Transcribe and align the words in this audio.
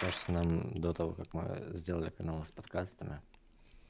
кажется, 0.00 0.32
нам 0.32 0.74
до 0.74 0.92
того, 0.92 1.12
как 1.14 1.32
мы 1.34 1.70
сделали 1.74 2.10
канал 2.10 2.44
с 2.44 2.50
подкастами, 2.52 3.20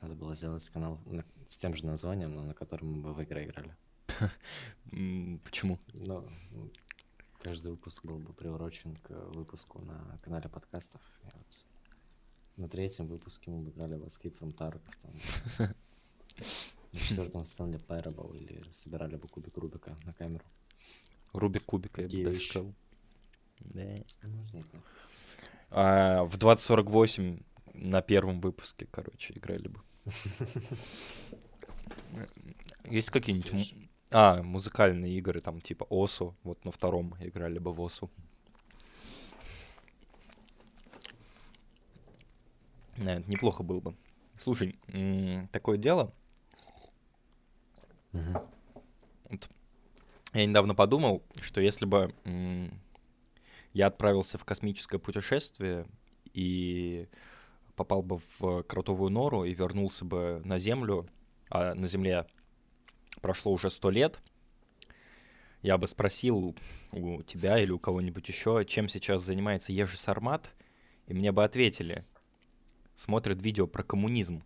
надо 0.01 0.15
было 0.15 0.35
сделать 0.35 0.69
канал 0.71 1.01
на- 1.07 1.25
с 1.47 1.59
тем 1.59 1.75
же 1.75 1.87
названием, 1.87 2.35
но 2.35 2.43
на 2.43 2.55
котором 2.55 2.93
мы 2.93 3.03
бы 3.03 3.13
в 3.15 3.21
игры 3.21 3.45
играли. 3.45 3.77
Почему? 5.45 5.79
М, 5.95 6.71
каждый 7.43 7.71
выпуск 7.73 8.05
был 8.05 8.19
бы 8.19 8.33
приурочен 8.33 8.97
к 8.97 9.11
выпуску 9.11 9.81
на 9.83 10.19
канале 10.23 10.49
подкастов. 10.49 11.01
И 11.23 11.27
вот 11.37 11.67
на 12.57 12.69
третьем 12.69 13.07
выпуске 13.07 13.51
мы 13.51 13.63
бы 13.63 13.71
играли 13.71 13.95
в 13.97 14.05
Escape 14.05 14.39
from 14.39 14.55
Tarkov, 14.57 14.83
там, 15.01 15.13
на 16.93 16.99
четвертом 16.99 17.43
Stanley 17.43 17.85
Parable 17.87 18.37
или 18.37 18.69
собирали 18.71 19.17
бы 19.17 19.29
кубик 19.29 19.57
Рубика 19.57 19.97
на 20.05 20.13
камеру. 20.13 20.45
Рубик 21.33 21.65
кубика, 21.65 22.03
я 22.03 22.09
бы 22.09 22.25
даже 22.25 22.41
сказал. 22.41 22.75
Да. 23.61 23.97
Можно 24.23 24.59
и 24.59 24.63
так. 24.63 24.81
А 25.71 26.25
в 26.25 26.37
2048 26.37 27.39
на 27.75 28.03
первом 28.03 28.41
выпуске, 28.41 28.87
короче, 28.91 29.33
играли 29.35 29.69
бы. 29.69 29.81
Есть 32.85 33.11
какие-нибудь... 33.11 33.75
А, 34.13 34.43
музыкальные 34.43 35.17
игры, 35.19 35.41
там 35.41 35.61
типа 35.61 35.87
Осу. 35.89 36.35
Вот 36.43 36.65
на 36.65 36.73
втором 36.73 37.15
играли 37.21 37.59
бы 37.61 37.73
в 37.73 37.81
Осу. 37.81 38.11
Это 42.97 43.23
неплохо 43.29 43.63
было 43.63 43.81
бы. 43.81 43.95
Слушай, 44.37 44.79
м, 44.89 45.49
такое 45.49 45.79
дело. 45.79 46.13
Мгм. 48.13 48.43
Вот 49.29 49.49
я 50.33 50.47
недавно 50.47 50.75
подумал, 50.75 51.23
что 51.41 51.61
если 51.61 51.87
бы 51.87 52.13
м, 52.25 52.81
я 53.73 53.87
отправился 53.87 54.39
в 54.39 54.45
космическое 54.45 54.99
путешествие 54.99 55.87
и 56.33 57.09
попал 57.77 58.03
бы 58.03 58.21
в 58.39 58.63
кротовую 58.65 59.11
нору 59.11 59.45
и 59.45 59.55
вернулся 59.55 60.05
бы 60.05 60.43
на 60.45 60.59
Землю, 60.59 61.07
а 61.49 61.75
на 61.75 61.87
Земле 61.87 62.27
прошло 63.21 63.53
уже 63.53 63.71
сто 63.71 63.91
лет, 63.91 64.21
я 65.63 65.77
бы 65.77 65.87
спросил 65.87 66.57
у 66.93 67.23
тебя 67.23 67.59
или 67.59 67.71
у 67.71 67.79
кого-нибудь 67.79 68.29
еще, 68.29 68.65
чем 68.67 68.89
сейчас 68.89 69.23
занимается 69.23 69.73
Ежи 69.73 69.97
Сармат, 69.97 70.51
и 71.07 71.15
мне 71.15 71.33
бы 71.33 71.45
ответили, 71.45 72.05
смотрит 72.95 73.43
видео 73.43 73.67
про 73.67 73.83
коммунизм 73.83 74.43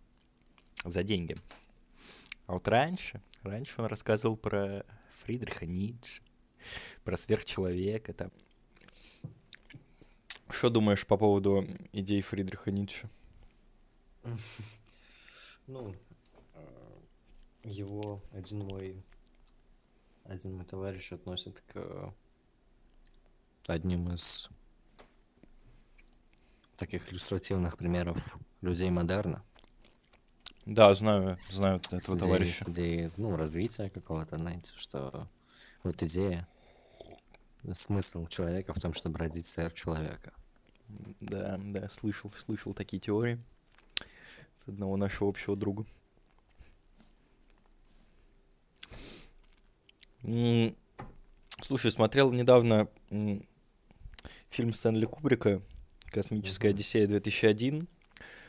за 0.83 1.03
деньги. 1.03 1.35
А 2.47 2.53
вот 2.53 2.67
раньше, 2.67 3.21
раньше 3.43 3.75
он 3.77 3.85
рассказывал 3.85 4.35
про 4.35 4.85
Фридриха 5.21 5.65
Ницше, 5.65 6.21
про 7.03 7.17
сверхчеловека 7.17 8.13
там. 8.13 8.31
Что 10.49 10.69
думаешь 10.69 11.05
по 11.05 11.17
поводу 11.17 11.65
идей 11.91 12.21
Фридриха 12.21 12.71
Ницше? 12.71 13.09
Ну, 15.67 15.95
э, 16.53 16.99
его 17.63 18.21
один 18.31 18.59
мой 18.67 19.03
один 20.25 20.57
мой 20.57 20.65
товарищ 20.65 21.11
относит 21.11 21.61
к 21.61 22.13
одним 23.65 24.13
из 24.13 24.47
таких 26.77 27.11
иллюстративных 27.11 27.79
примеров 27.79 28.37
людей 28.61 28.91
модерна. 28.91 29.43
Да, 30.67 30.93
знаю, 30.93 31.39
знаю 31.49 31.81
С 31.83 31.87
этого 31.87 31.99
идеей- 32.15 32.19
товарища. 32.19 32.63
С 32.65 32.69
идеей, 32.69 33.11
ну, 33.17 33.35
развития 33.35 33.89
какого-то, 33.89 34.37
знаете, 34.37 34.71
что 34.77 35.27
вот 35.83 36.03
идея, 36.03 36.47
смысл 37.73 38.27
человека 38.27 38.71
в 38.73 38.79
том, 38.79 38.93
чтобы 38.93 39.17
родить 39.17 39.47
сверхчеловека. 39.47 40.31
Да, 40.87 41.59
да, 41.63 41.89
слышал, 41.89 42.31
слышал 42.31 42.73
такие 42.73 42.99
теории 42.99 43.39
с 44.63 44.67
одного 44.67 44.97
нашего 44.97 45.29
общего 45.29 45.55
друга. 45.55 45.85
Слушай, 51.61 51.91
смотрел 51.91 52.31
недавно 52.31 52.89
фильм 54.49 54.73
Стэнли 54.73 55.05
Кубрика 55.05 55.61
«Космическая. 56.07 56.69
Одиссея 56.69 57.07
2001». 57.07 57.87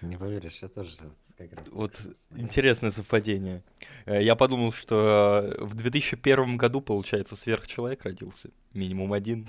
Не 0.07 0.17
поверишь, 0.17 0.63
я 0.63 0.69
тоже 0.69 0.93
как 1.37 1.53
раз 1.53 1.67
Вот 1.73 2.01
интересное 2.37 2.93
совпадение. 2.93 3.65
Э, 4.05 4.23
Я 4.23 4.37
подумал, 4.37 4.73
что 4.73 5.53
э, 5.59 5.65
в 5.65 5.75
2001 5.75 6.57
году, 6.57 6.81
получается, 6.81 7.35
сверхчеловек 7.35 8.05
родился. 8.05 8.51
Минимум 8.73 9.13
один. 9.13 9.49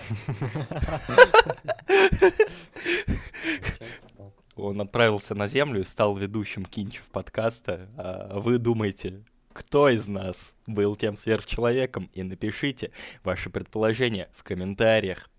Он 4.56 4.82
отправился 4.82 5.36
на 5.36 5.48
Землю 5.48 5.82
и 5.82 5.84
стал 5.84 6.16
ведущим 6.16 6.66
Кинчев 6.66 7.06
подкаста. 7.12 7.88
А 7.96 8.40
вы 8.40 8.58
думаете, 8.58 9.24
кто 9.54 9.90
из 9.90 10.08
нас 10.08 10.56
был 10.66 10.96
тем 10.96 11.18
сверхчеловеком? 11.18 12.10
И 12.14 12.24
напишите 12.24 12.92
ваши 13.24 13.52
предположения 13.52 14.30
в 14.36 14.44
комментариях. 14.44 15.30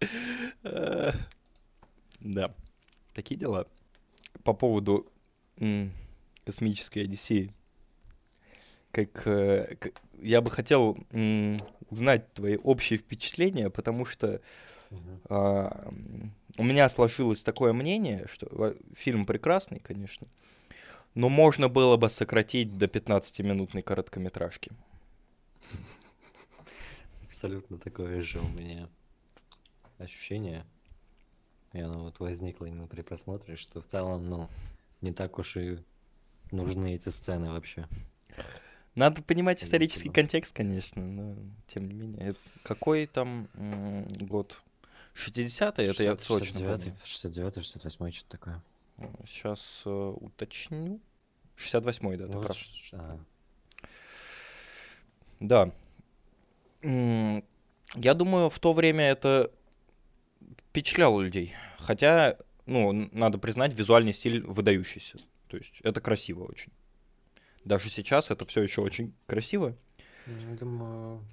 Э, 0.00 0.06
Да, 0.62 2.54
такие 3.14 3.38
дела. 3.38 3.66
По 4.44 4.52
поводу 4.52 5.10
космической 6.44 7.04
Одиссеи. 7.04 7.52
Как, 8.92 9.26
э, 9.26 9.76
я 10.20 10.40
бы 10.40 10.50
хотел 10.50 10.98
узнать 11.90 12.32
твои 12.34 12.56
общие 12.56 12.98
впечатления, 12.98 13.70
потому 13.70 14.04
что 14.04 14.40
а, 15.28 15.92
у 16.58 16.64
меня 16.64 16.88
сложилось 16.88 17.44
такое 17.44 17.72
мнение, 17.72 18.26
что 18.28 18.74
фильм 18.94 19.26
прекрасный, 19.26 19.78
конечно, 19.78 20.26
но 21.14 21.28
можно 21.28 21.68
было 21.68 21.96
бы 21.96 22.08
сократить 22.08 22.76
до 22.78 22.86
15-минутной 22.86 23.82
короткометражки. 23.82 24.72
Абсолютно 27.22 27.78
такое 27.78 28.22
же 28.22 28.40
у 28.40 28.48
меня 28.48 28.88
ощущение. 30.00 30.64
И 31.72 31.80
оно 31.80 32.04
вот 32.04 32.18
возникло 32.20 32.66
именно 32.66 32.86
при 32.88 33.02
просмотре, 33.02 33.56
что 33.56 33.80
в 33.80 33.86
целом, 33.86 34.28
ну, 34.28 34.48
не 35.00 35.12
так 35.12 35.38
уж 35.38 35.56
и 35.56 35.78
нужны 36.50 36.94
эти 36.94 37.08
сцены 37.10 37.50
вообще. 37.52 37.86
Надо 38.96 39.22
понимать 39.22 39.62
исторический 39.62 40.02
всего. 40.08 40.14
контекст, 40.14 40.52
конечно, 40.52 41.00
но 41.00 41.36
тем 41.68 41.86
не 41.86 41.94
менее. 41.94 42.28
Это 42.30 42.38
Какой 42.64 43.06
там 43.06 43.48
год? 44.20 44.60
60-е, 45.14 45.86
это 45.88 46.02
я 46.02 46.16
точно 46.16 46.60
помню. 46.60 46.96
69 47.04 47.54
68 47.54 48.10
что-то 48.10 48.30
такое. 48.38 48.62
Сейчас 49.26 49.82
уточню. 49.86 51.00
68-й, 51.56 52.16
да, 52.16 52.26
ты 52.26 52.32
Ну, 52.32 52.38
вот 52.38 52.44
прав. 52.46 52.56
ш- 52.56 52.96
а, 52.96 53.18
Да. 55.40 55.70
Я 56.82 58.14
думаю, 58.14 58.50
в 58.50 58.58
то 58.58 58.72
время 58.72 59.04
это 59.04 59.50
впечатляло 60.70 61.20
людей. 61.20 61.54
Хотя, 61.78 62.36
ну, 62.66 62.92
надо 63.12 63.38
признать, 63.38 63.74
визуальный 63.74 64.12
стиль 64.12 64.42
выдающийся. 64.42 65.18
То 65.48 65.56
есть 65.56 65.74
это 65.82 66.00
красиво 66.00 66.44
очень. 66.44 66.72
Даже 67.64 67.90
сейчас 67.90 68.30
это 68.30 68.46
все 68.46 68.62
еще 68.62 68.80
очень 68.80 69.12
красиво. 69.26 69.76
ну, 70.26 70.38
я 70.38 70.56
думаю, 70.56 71.24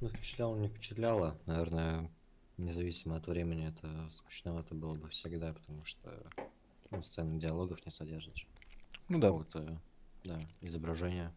ну, 0.00 0.08
впечатляло, 0.08 0.56
не 0.56 0.68
впечатляло. 0.68 1.38
Наверное, 1.46 2.10
независимо 2.56 3.16
от 3.16 3.26
времени, 3.26 3.68
это 3.68 4.10
скучновато 4.10 4.74
было 4.74 4.94
бы 4.94 5.08
всегда, 5.10 5.52
потому 5.52 5.84
что 5.84 6.10
ну, 6.90 7.02
сцены 7.02 7.38
диалогов 7.38 7.84
не 7.84 7.92
содержат. 7.92 8.34
Ну 9.08 9.18
да. 9.18 9.28
какого-то, 9.28 9.80
да, 10.24 10.40
изображения. 10.62 11.32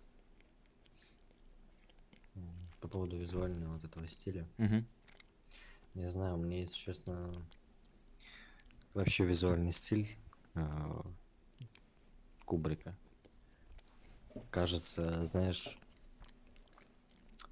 М, 2.35 2.69
По 2.79 2.87
поводу 2.87 3.17
визуального 3.17 3.73
вот 3.73 3.83
этого 3.83 4.07
стиля. 4.07 4.47
Мгм. 4.57 4.87
Не 5.97 6.09
знаю, 6.11 6.37
мне, 6.37 6.61
если 6.61 6.75
честно, 6.75 7.33
вообще 8.93 9.25
визуальный 9.25 9.71
стиль 9.71 10.15
э, 10.53 11.01
Кубрика 12.45 12.95
кажется, 14.51 15.25
знаешь, 15.25 15.79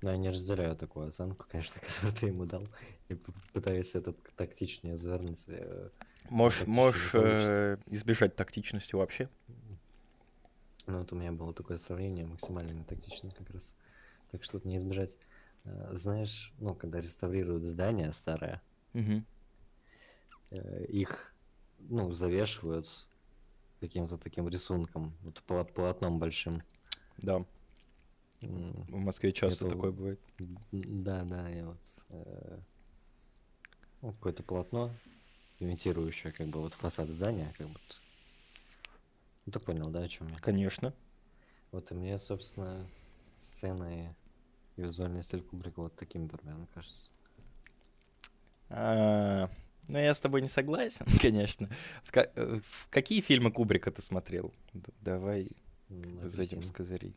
ну, 0.01 0.11
я 0.11 0.17
не 0.17 0.29
разделяю 0.29 0.75
такую 0.75 1.07
оценку, 1.07 1.45
конечно, 1.49 1.81
которую 1.81 2.13
ты 2.13 2.27
ему 2.27 2.45
дал, 2.45 2.67
и 3.09 3.15
пытаюсь 3.51 3.95
это 3.95 4.13
т- 4.13 4.31
тактичнее 4.35 4.95
завернуть. 4.95 5.45
э, 5.47 5.89
Можешь, 6.29 6.67
можешь 6.67 7.11
э, 7.15 7.77
избежать 7.87 8.35
тактичности 8.35 8.93
вообще. 8.93 9.27
Ну, 10.85 10.99
вот 10.99 11.11
у 11.11 11.15
меня 11.15 11.31
было 11.31 11.51
такое 11.51 11.77
сравнение, 11.77 12.27
максимально 12.27 12.73
нетактично 12.73 13.31
как 13.31 13.49
раз. 13.49 13.75
Так 14.31 14.43
что 14.43 14.59
тут 14.59 14.65
не 14.65 14.77
избежать. 14.77 15.17
Э, 15.65 15.89
Знаешь, 15.95 16.53
ну, 16.59 16.75
когда 16.75 17.01
реставрируют 17.01 17.63
здание 17.63 18.11
старое, 18.13 18.61
Мгм. 18.93 19.25
э, 20.51 20.85
их, 20.85 21.33
ну, 21.79 22.11
завешивают 22.11 22.87
каким-то 23.79 24.17
таким 24.17 24.47
рисунком, 24.47 25.15
вот 25.21 25.43
полотном 25.43 26.19
большим. 26.19 26.61
Да. 27.17 27.45
В 28.41 28.95
Москве 28.95 29.31
часто 29.31 29.65
Это 29.65 29.75
такое 29.75 29.91
бывает. 29.91 30.19
Да, 30.71 31.23
да, 31.23 31.49
я 31.49 31.65
вот 31.65 32.05
э, 32.09 32.59
ну, 34.01 34.13
какое-то 34.13 34.43
полотно, 34.43 34.91
имитирующее 35.59 36.31
как 36.31 36.47
бы 36.47 36.61
вот 36.61 36.73
фасад 36.73 37.09
здания, 37.09 37.53
как 37.57 37.67
будто. 37.67 37.95
Ну, 39.45 39.51
ты 39.51 39.59
понял, 39.59 39.89
да, 39.89 40.01
о 40.01 40.07
чем 40.07 40.27
я? 40.27 40.37
Конечно. 40.39 40.93
Вот 41.71 41.91
и 41.91 41.95
мне, 41.95 42.17
собственно, 42.17 42.87
сцены 43.37 44.09
и 44.11 44.24
визуальный 44.77 45.23
стиль 45.23 45.41
Кубрика 45.41 45.81
вот 45.81 45.95
таким 45.95 46.27
примерно 46.29 46.67
кажется. 46.73 47.09
А, 48.69 49.49
Ну, 49.87 49.99
я 49.99 50.13
с 50.15 50.19
тобой 50.19 50.41
не 50.41 50.47
согласен, 50.47 51.05
конечно. 51.21 51.69
В 52.03 52.11
ка- 52.11 52.31
в 52.35 52.89
какие 52.89 53.21
фильмы 53.21 53.51
Кубрика 53.51 53.91
ты 53.91 54.01
смотрел? 54.01 54.51
Д- 54.73 54.91
Давай 55.01 55.47
М, 55.89 56.27
зайдем 56.27 56.63
с 56.63 56.71
апельсин. 56.71 56.73
козырей. 56.73 57.15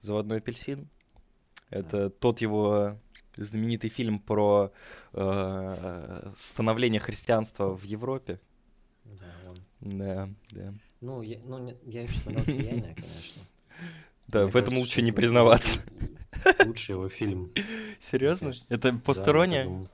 «Заводной 0.00 0.38
апельсин»— 0.38 0.88
это 1.70 2.10
тот 2.10 2.40
его 2.40 2.98
знаменитый 3.36 3.90
фильм 3.90 4.18
про 4.18 4.72
э, 5.12 6.32
становление 6.36 7.00
христианства 7.00 7.72
в 7.76 7.84
Европе. 7.84 8.40
Да, 9.04 9.34
он. 9.48 9.58
Да, 9.98 10.28
да. 10.50 10.74
Ну, 11.00 11.22
я, 11.22 11.38
ну, 11.44 11.72
я 11.84 12.02
еще 12.02 12.14
смотрел 12.14 12.44
«Сияние», 12.44 12.94
конечно. 12.96 13.42
Да, 14.26 14.42
Мне 14.42 14.50
в 14.50 14.56
этом 14.56 14.62
кажется, 14.70 14.80
лучше 14.80 15.02
не 15.02 15.12
признаваться. 15.12 15.80
Лучший 16.64 16.92
его 16.92 17.08
фильм. 17.08 17.52
Серьезно? 17.98 18.52
Это 18.70 18.92
посторонняя? 18.94 19.88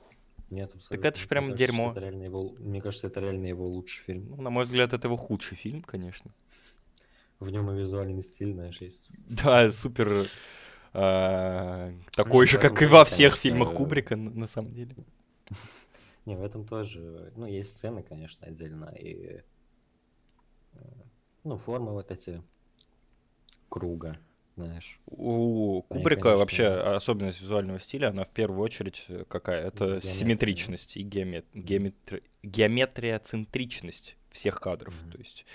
Нет, 0.49 0.73
абсолютно. 0.73 1.07
это 1.07 1.19
ж 1.19 1.23
Мне 1.23 1.29
прям 1.29 1.55
дерьмо. 1.55 1.93
это 1.95 2.17
Мне 2.59 2.81
кажется, 2.81 3.07
это 3.07 3.19
реально 3.19 3.47
его 3.47 3.67
лучший 3.67 4.03
фильм. 4.03 4.29
Ну, 4.29 4.41
на 4.41 4.49
мой 4.49 4.65
взгляд, 4.65 4.93
это 4.93 5.07
его 5.07 5.17
худший 5.17 5.57
фильм, 5.57 5.81
конечно. 5.81 6.31
В 7.39 7.49
нем 7.49 7.69
и 7.71 7.77
визуальный 7.77 8.21
стиль, 8.21 8.53
знаешь, 8.53 8.79
есть. 8.79 9.09
Да, 9.27 9.71
супер. 9.71 10.27
а, 10.93 11.91
такой 12.11 12.45
же, 12.47 12.59
как 12.59 12.81
и 12.81 12.85
во 12.85 13.03
всех 13.03 13.35
фильмах 13.35 13.71
э, 13.71 13.75
Кубрика, 13.75 14.15
на 14.15 14.47
самом 14.47 14.73
деле. 14.73 14.95
Не, 16.25 16.35
в 16.35 16.43
этом 16.43 16.65
тоже, 16.65 17.33
ну, 17.35 17.45
есть 17.45 17.71
сцены, 17.71 18.03
конечно, 18.03 18.47
отдельно, 18.47 18.85
и, 18.97 19.41
э, 20.73 20.79
ну, 21.43 21.57
формы 21.57 21.91
вот 21.91 22.11
эти 22.11 22.41
круга, 23.67 24.17
знаешь. 24.55 24.99
У 25.07 25.81
Кубрика 25.83 26.21
конечно, 26.21 26.37
вообще 26.39 26.67
особенность 26.67 27.41
визуального 27.41 27.79
стиля, 27.79 28.09
она 28.09 28.23
в 28.23 28.29
первую 28.29 28.61
очередь 28.61 29.05
какая? 29.27 29.61
Это 29.67 29.85
Геометрия, 29.85 30.01
симметричность 30.13 30.97
и 30.97 31.03
геомет- 31.03 31.45
геометри- 31.53 32.23
геометрия 32.43 33.19
центричность 33.19 34.17
всех 34.31 34.59
кадров. 34.59 34.95
Мгм. 35.03 35.11
То 35.11 35.17
есть, 35.17 35.45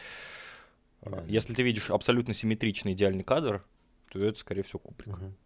э, 1.02 1.10
Да, 1.10 1.16
да. 1.16 1.24
если 1.26 1.54
ты 1.54 1.62
видишь 1.62 1.90
абсолютно 1.90 2.34
симметричный 2.34 2.92
идеальный 2.92 3.24
кадр, 3.24 3.64
то 4.10 4.22
это, 4.22 4.38
скорее 4.38 4.62
всего, 4.62 4.78
Кубрик. 4.80 5.06
Мгм. 5.06 5.36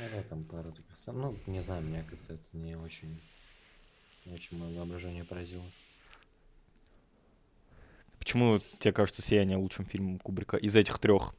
Ну, 0.00 0.06
да, 0.12 0.22
там 0.24 0.44
пару 0.44 0.72
таких 0.72 0.96
сцен. 0.96 1.16
Ну, 1.18 1.36
не 1.46 1.62
знаю, 1.62 1.82
меня 1.82 2.02
как-то 2.02 2.34
это 2.34 2.44
не 2.52 2.76
очень, 2.76 3.16
не 4.26 4.34
очень 4.34 4.58
мое 4.58 4.76
воображение 4.76 5.24
поразило. 5.24 5.64
Почему 8.18 8.58
тебе 8.80 8.92
кажется 8.92 9.22
«Сияние» 9.22 9.58
лучшим 9.58 9.84
фильмом 9.84 10.18
Кубрика 10.18 10.56
из 10.56 10.74
этих 10.74 10.98
трех? 10.98 11.34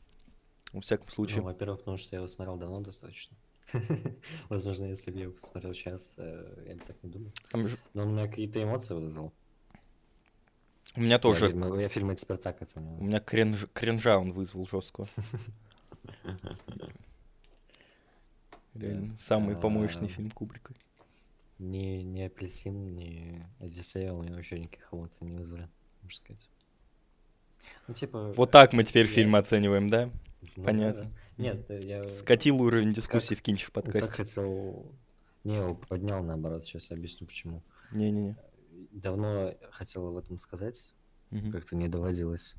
Во 0.74 0.82
всяком 0.82 1.06
Ну, 1.10 1.14
случае. 1.14 1.42
во-первых, 1.42 1.80
потому 1.80 1.98
что 1.98 2.16
я 2.16 2.20
его 2.20 2.28
смотрел 2.28 2.58
давно 2.58 2.82
достаточно. 2.82 3.36
Возможно, 4.50 4.86
если 4.86 5.12
бы 5.12 5.18
я 5.18 5.24
его 5.24 5.34
посмотрел 5.34 5.74
сейчас, 5.74 6.16
э, 6.18 6.66
я 6.68 6.76
бы 6.76 6.82
так 6.82 6.98
не 7.04 7.10
думал. 7.10 7.32
Но 7.94 8.04
он 8.04 8.10
у 8.10 8.12
меня 8.14 8.28
какие-то 8.28 8.62
эмоции 8.62 8.94
вызвал. 8.94 9.32
У 10.96 11.02
меня 11.02 11.14
Я 11.16 11.20
тоже. 11.20 11.48
фильмы, 11.48 11.82
я 11.82 11.90
фильмы 11.90 12.16
теперь 12.16 12.38
так 12.38 12.62
оцениваю. 12.62 13.00
У 13.00 13.04
меня 13.04 13.18
кринж- 13.18 13.70
кринжа 13.74 14.18
он 14.18 14.32
вызвал 14.32 14.66
жесткого. 14.66 15.08
Реально, 18.74 19.18
самый 19.20 19.56
помоечный 19.56 20.08
А, 20.08 20.10
фильм 20.10 20.30
Кубрика. 20.32 20.74
Ни, 21.60 22.02
ни 22.02 22.22
апельсин, 22.22 22.96
ни 22.96 23.46
Одиссея 23.60 24.12
у 24.14 24.22
меня 24.22 24.36
вообще 24.36 24.60
никаких 24.60 24.88
эмоций 24.94 25.26
не 25.26 25.32
вызвали, 25.34 25.70
можно 26.02 26.16
сказать. 26.18 26.50
Ну, 27.88 27.94
типа... 27.94 28.34
Вот 28.36 28.52
так 28.52 28.74
мы 28.74 28.84
теперь 28.84 29.06
я- 29.08 29.12
фильмы 29.12 29.38
оцениваем, 29.38 29.90
да? 29.90 30.10
Понятно. 30.56 31.12
Нет, 31.38 31.70
я... 31.70 32.08
Скатил 32.10 32.62
уровень 32.62 32.94
дискуссии 32.94 33.36
в 33.36 33.42
Кинчев 33.42 33.72
ну, 33.74 33.82
Как 33.82 33.94
подкасте. 33.94 34.12
хотел... 34.14 34.92
Не, 35.44 35.58
его 35.58 35.76
поднял, 35.76 36.24
наоборот, 36.24 36.66
сейчас 36.66 36.92
объясню, 36.92 37.28
почему. 37.28 37.64
Не-не-не. 37.92 38.36
Давно 38.92 39.54
хотел 39.72 40.08
об 40.08 40.18
этом 40.18 40.38
сказать, 40.38 40.96
Мгм. 41.30 41.52
как-то 41.52 41.76
не 41.76 41.88
доводилось. 41.88 42.56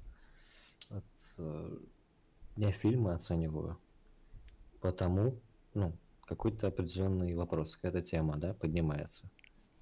Вот, 0.90 1.04
э, 1.38 1.78
я 2.56 2.70
фильмы 2.72 3.12
оцениваю 3.14 3.78
потому, 4.80 5.40
ну, 5.74 5.92
какой-то 6.22 6.68
определенный 6.68 7.34
вопрос, 7.34 7.76
какая-то 7.76 8.02
тема, 8.02 8.36
да, 8.38 8.54
поднимается 8.54 9.28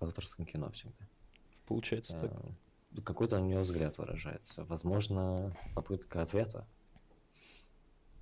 в 0.01 0.05
авторском 0.05 0.47
кино 0.47 0.71
всегда. 0.71 1.07
Получается 1.67 2.19
так. 2.19 2.33
Э, 2.33 3.01
Какой-то 3.03 3.41
у 3.41 3.45
него 3.45 3.61
взгляд 3.61 3.99
выражается. 3.99 4.65
Возможно, 4.65 5.53
попытка 5.75 6.23
ответа. 6.23 6.67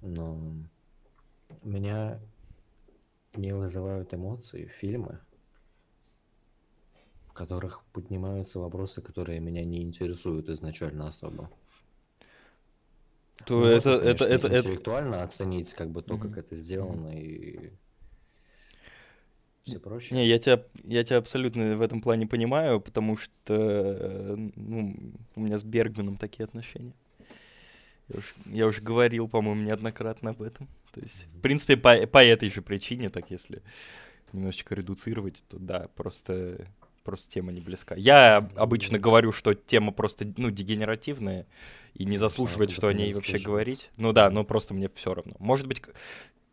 Но 0.02 0.36
меня 1.62 2.20
не 3.34 3.54
вызывают 3.54 4.12
эмоции 4.12 4.66
фильмы, 4.66 5.20
в 7.28 7.32
которых 7.32 7.82
поднимаются 7.92 8.58
вопросы, 8.58 9.00
которые 9.00 9.40
меня 9.40 9.64
не 9.64 9.82
интересуют 9.82 10.48
изначально 10.48 11.08
особо. 11.08 11.50
То 13.46 13.60
Ну, 13.60 13.66
это, 13.66 13.90
можно, 13.90 13.90
это, 13.90 14.00
конечно, 14.00 14.24
это, 14.24 14.48
это, 14.48 14.58
интеллектуально 14.58 15.22
оценить 15.22 15.74
как 15.74 15.90
бы 15.90 16.02
то, 16.02 16.14
Мгм. 16.14 16.28
как 16.34 16.44
это 16.44 16.54
сделано 16.54 17.08
и 17.08 17.70
все 19.62 19.78
прочее. 19.78 20.18
Не, 20.18 20.26
я 20.26 20.38
тебя, 20.38 20.62
я 20.84 21.04
тебя 21.04 21.18
абсолютно 21.18 21.76
в 21.76 21.82
этом 21.82 22.00
плане 22.00 22.26
понимаю, 22.26 22.80
потому 22.80 23.16
что 23.16 23.30
э, 23.48 24.34
ну, 24.56 24.96
у 25.36 25.40
меня 25.40 25.56
с 25.56 25.62
Бергманом 25.62 26.16
такие 26.16 26.44
отношения. 26.44 26.92
Я 28.08 28.18
уж, 28.18 28.34
я 28.46 28.66
уже 28.66 28.80
говорил, 28.80 29.28
по-моему, 29.28 29.62
неоднократно 29.62 30.30
об 30.30 30.42
этом. 30.42 30.68
То 30.92 31.00
есть, 31.00 31.26
в 31.34 31.40
принципе, 31.40 31.76
по, 31.76 32.06
по 32.06 32.22
этой 32.22 32.50
же 32.50 32.62
причине, 32.62 33.10
так 33.10 33.30
если 33.30 33.62
немножечко 34.32 34.74
редуцировать, 34.74 35.44
то 35.48 35.58
да, 35.58 35.88
просто, 35.94 36.66
просто 37.04 37.32
тема 37.32 37.52
не 37.52 37.60
близка. 37.60 37.94
Я 37.94 38.36
обычно 38.56 38.98
говорю, 38.98 39.32
что 39.32 39.54
тема 39.54 39.92
просто, 39.92 40.32
ну, 40.36 40.50
дегенеративная 40.50 41.46
и 41.94 42.04
не 42.04 42.16
заслуживает, 42.16 42.70
что 42.70 42.88
о 42.88 42.92
ней 42.92 43.12
вообще 43.14 43.38
говорить. 43.38 43.90
Ну 43.96 44.12
да, 44.12 44.30
но 44.30 44.44
просто 44.44 44.74
мне 44.74 44.90
все 44.94 45.14
равно. 45.14 45.34
Может 45.38 45.66
быть, 45.66 45.82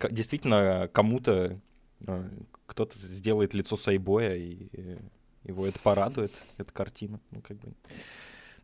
действительно 0.09 0.89
кому-то 0.91 1.59
э, 2.07 2.29
кто-то 2.65 2.97
сделает 2.97 3.53
лицо 3.53 3.75
Сайбоя, 3.75 4.35
и 4.35 4.69
э, 4.73 4.97
его 5.43 5.65
это 5.65 5.79
порадует, 5.79 6.31
эта 6.57 6.71
картина. 6.73 7.19
Ну, 7.31 7.41
как 7.41 7.57
бы, 7.57 7.73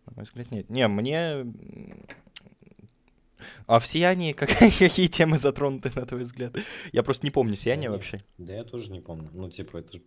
на 0.05 0.13
мой 0.15 0.23
взгляд, 0.25 0.51
нет. 0.51 0.69
Не, 0.69 0.87
мне... 0.87 1.45
А 3.67 3.79
в 3.79 3.87
«Сиянии» 3.87 4.33
как- 4.33 4.49
какие 4.79 5.07
темы 5.07 5.37
затронуты, 5.37 5.91
на 5.95 6.05
твой 6.05 6.21
взгляд? 6.21 6.55
Я 6.91 7.03
просто 7.03 7.25
не 7.25 7.31
помню 7.31 7.55
«Сияние» 7.55 7.89
вообще. 7.89 8.21
Да 8.37 8.53
я 8.53 8.63
тоже 8.63 8.91
не 8.91 9.01
помню. 9.01 9.29
Ну, 9.33 9.49
типа, 9.49 9.77
это 9.77 9.97
ж... 9.97 10.01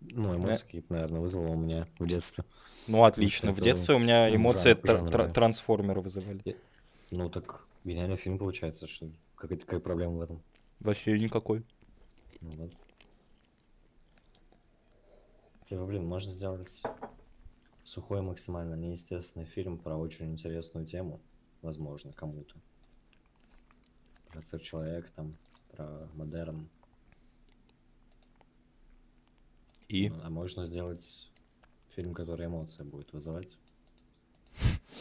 Ну, 0.00 0.34
эмоции 0.34 0.64
какие-то, 0.64 0.92
наверное, 0.94 1.20
вызвало 1.20 1.48
у 1.48 1.56
меня 1.56 1.86
в 1.98 2.06
детстве. 2.06 2.44
Ну, 2.88 3.04
отлично. 3.04 3.52
В 3.52 3.60
детстве 3.60 3.94
у 3.94 3.98
меня 3.98 4.34
эмоции 4.34 4.72
жанр- 4.72 4.80
тр- 4.80 4.86
жанровые. 4.92 5.12
тр- 5.28 5.32
трансформеры 5.32 6.00
вызывали. 6.00 6.56
Ну, 7.10 7.28
так 7.28 7.66
гениальный 7.84 8.16
фильм 8.16 8.38
получается, 8.38 8.86
что 8.86 9.10
какая, 9.34 9.58
какая 9.58 9.80
проблема 9.80 10.12
в 10.14 10.20
этом? 10.22 10.42
Вообще 10.80 11.18
никакой. 11.18 11.62
Ну, 12.40 12.50
вот. 12.52 12.72
Типа, 15.64 15.84
блин, 15.84 16.06
можно 16.06 16.32
сделать 16.32 16.82
сухой 17.84 18.22
максимально 18.22 18.74
неестественный 18.74 19.46
фильм 19.46 19.78
про 19.78 19.96
очень 19.96 20.30
интересную 20.30 20.86
тему, 20.86 21.20
возможно, 21.62 22.12
кому-то. 22.12 22.54
Про 24.28 24.42
человек 24.58 25.10
там, 25.10 25.36
про 25.72 26.08
модерн. 26.14 26.68
И? 29.88 30.08
Ну, 30.08 30.20
А 30.22 30.30
можно 30.30 30.64
сделать 30.64 31.30
фильм, 31.88 32.14
который 32.14 32.46
эмоции 32.46 32.84
будет 32.84 33.12
вызывать. 33.12 33.58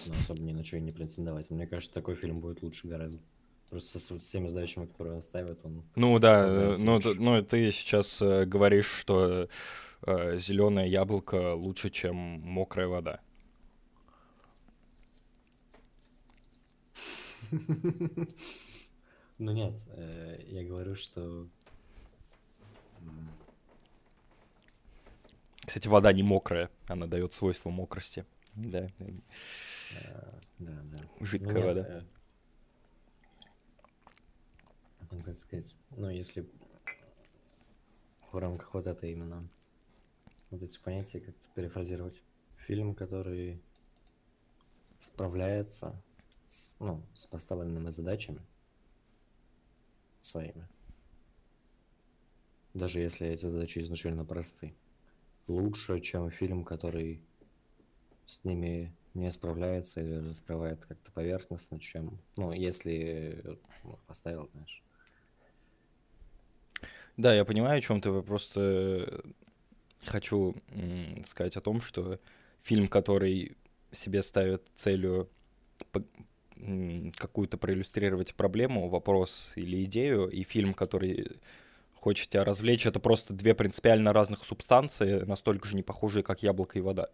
Но 0.07 0.13
особо 0.13 0.41
ни 0.41 0.51
на 0.51 0.63
что 0.63 0.77
и 0.77 0.81
не 0.81 0.91
претендовать. 0.91 1.49
Мне 1.49 1.67
кажется, 1.67 1.93
такой 1.93 2.15
фильм 2.15 2.39
будет 2.39 2.63
лучше 2.63 2.87
гораздо. 2.87 3.21
Просто 3.69 3.99
со, 3.99 4.17
с 4.17 4.31
теми 4.31 4.47
задачами, 4.47 4.87
которые 4.87 5.15
он 5.15 5.21
ставит, 5.21 5.63
он... 5.63 5.83
Ну 5.95 6.17
да, 6.17 6.39
э, 6.39 6.73
справляется 6.73 6.85
ну, 7.19 7.35
ну 7.35 7.43
ты 7.43 7.71
сейчас 7.71 8.19
э, 8.21 8.45
говоришь, 8.45 8.87
что 8.87 9.47
зеленое 10.05 10.89
яблоко 10.89 11.53
лучше, 11.53 11.89
чем 11.89 12.15
мокрая 12.15 12.87
вода. 12.87 13.19
Ну 19.37 19.53
нет, 19.53 19.87
э, 19.95 20.43
я 20.47 20.65
говорю, 20.65 20.95
что... 20.95 21.47
Кстати, 25.65 25.87
вода 25.87 26.11
не 26.11 26.23
мокрая, 26.23 26.69
она 26.87 27.07
дает 27.07 27.31
свойство 27.31 27.69
мокрости. 27.69 28.25
Да, 28.55 28.79
э, 28.79 28.89
э, 28.99 30.39
Да, 30.59 30.81
да. 30.83 30.99
жидкая 31.21 31.53
Ну 31.53 31.59
нет, 31.59 31.77
вода. 31.77 32.05
э, 35.09 35.21
как 35.23 35.37
сказать, 35.37 35.75
ну, 35.91 36.09
если 36.09 36.49
в 38.31 38.37
рамках 38.37 38.73
вот 38.73 38.87
этой 38.87 39.11
именно, 39.11 39.47
вот 40.49 40.61
эти 40.63 40.79
понятия 40.79 41.19
как-то 41.19 41.47
перефразировать. 41.55 42.21
Фильм, 42.57 42.93
который 42.93 43.61
справляется 44.99 45.95
с, 46.49 46.75
ну, 46.79 47.03
с 47.13 47.27
поставленными 47.27 47.91
задачами 47.91 48.41
своими. 50.19 50.67
Даже 52.73 52.99
если 52.99 53.27
эти 53.27 53.45
задачи 53.45 53.79
изначально 53.79 54.25
просты. 54.25 54.73
Лучше, 55.47 55.99
чем 55.99 56.29
фильм, 56.31 56.63
который 56.63 57.21
с 58.25 58.43
ними 58.43 58.95
не 59.13 59.31
справляется 59.31 60.01
или 60.01 60.27
раскрывает 60.27 60.85
как-то 60.85 61.11
поверхностно, 61.11 61.79
чем, 61.79 62.19
ну, 62.37 62.51
если 62.51 63.59
ну, 63.83 63.99
поставил, 64.07 64.49
знаешь. 64.51 64.83
Да, 67.17 67.33
я 67.33 67.45
понимаю, 67.45 67.77
о 67.77 67.81
чем 67.81 68.01
ты. 68.01 68.21
Просто 68.21 69.23
хочу 70.05 70.55
сказать 71.27 71.57
о 71.57 71.61
том, 71.61 71.81
что 71.81 72.19
фильм, 72.63 72.87
который 72.87 73.57
себе 73.91 74.23
ставит 74.23 74.67
целью 74.73 75.29
какую-то 77.17 77.57
проиллюстрировать 77.57 78.35
проблему, 78.35 78.89
вопрос 78.89 79.53
или 79.55 79.83
идею, 79.85 80.27
и 80.29 80.43
фильм, 80.43 80.73
который 80.73 81.39
хочет 81.93 82.29
тебя 82.29 82.43
развлечь, 82.43 82.85
это 82.85 82.99
просто 82.99 83.33
две 83.33 83.53
принципиально 83.53 84.13
разных 84.13 84.43
субстанции, 84.45 85.19
настолько 85.25 85.67
же 85.67 85.75
не 85.75 85.83
похожие, 85.83 86.23
как 86.23 86.43
яблоко 86.43 86.77
и 86.77 86.81
вода. 86.81 87.09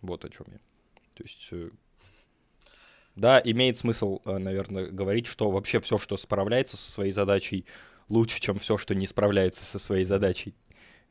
Вот 0.00 0.24
о 0.24 0.28
чем 0.28 0.46
я. 0.50 0.58
То 1.14 1.22
есть, 1.22 1.48
э, 1.52 1.70
да, 3.14 3.40
имеет 3.44 3.76
смысл, 3.76 4.20
э, 4.24 4.38
наверное, 4.38 4.86
говорить, 4.86 5.26
что 5.26 5.50
вообще 5.50 5.80
все, 5.80 5.98
что 5.98 6.16
справляется 6.16 6.76
со 6.76 6.90
своей 6.90 7.12
задачей, 7.12 7.64
лучше, 8.08 8.40
чем 8.40 8.58
все, 8.58 8.76
что 8.76 8.94
не 8.94 9.06
справляется 9.06 9.64
со 9.64 9.78
своей 9.78 10.04
задачей. 10.04 10.54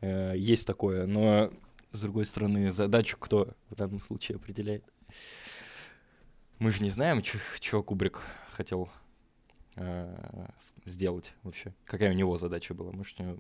Э, 0.02 0.34
есть 0.36 0.68
такое, 0.68 1.06
но, 1.06 1.52
с 1.92 2.02
другой 2.02 2.26
стороны, 2.26 2.72
задачу 2.72 3.18
кто 3.18 3.54
в 3.70 3.76
данном 3.76 4.02
случае 4.02 4.36
определяет? 4.36 4.84
Мы 6.62 6.70
же 6.70 6.84
не 6.84 6.92
знаем, 6.92 7.24
чего 7.24 7.82
Кубрик 7.82 8.22
хотел 8.52 8.88
сделать 10.86 11.34
вообще. 11.42 11.74
Какая 11.86 12.12
у 12.12 12.14
него 12.14 12.38
задача 12.38 12.76
была? 12.76 12.92
Может, 12.92 13.20
у 13.20 13.24
него 13.24 13.38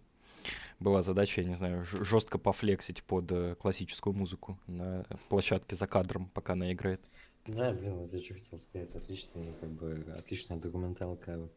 была 0.80 1.04
задача, 1.04 1.42
я 1.42 1.48
не 1.48 1.54
знаю, 1.54 1.84
жестко 1.84 2.40
пофлексить 2.40 3.04
под 3.04 3.32
э, 3.32 3.56
классическую 3.60 4.16
музыку 4.16 4.58
на 4.66 5.06
площадке 5.30 5.76
за 5.76 5.86
кадром, 5.86 6.32
пока 6.34 6.54
она 6.54 6.74
играет. 6.74 7.00
Да, 7.46 7.72
блин, 7.74 7.98
вот 7.98 8.12
я 8.12 8.20
что 8.20 8.34
хотел 8.34 8.58
сказать, 8.58 8.96
отличная, 8.96 9.54
как 9.60 9.70
бы, 9.70 10.04
отличная 10.18 10.58
документалка 10.58 11.48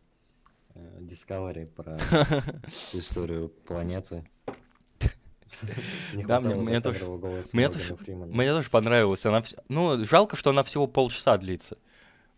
э, 0.74 0.98
Discovery 1.00 1.64
про 1.64 1.98
историю 2.92 3.48
планеты. 3.48 4.28
Да, 6.26 6.40
мне, 6.40 6.54
мне 6.54 6.80
тоже, 6.80 7.04
мне, 7.52 7.68
тоже, 7.68 7.96
мне 8.26 8.52
тоже 8.52 8.70
понравилось. 8.70 9.24
Она. 9.26 9.42
Ну, 9.68 10.04
жалко, 10.04 10.36
что 10.36 10.50
она 10.50 10.62
всего 10.62 10.86
полчаса 10.86 11.36
длится. 11.36 11.78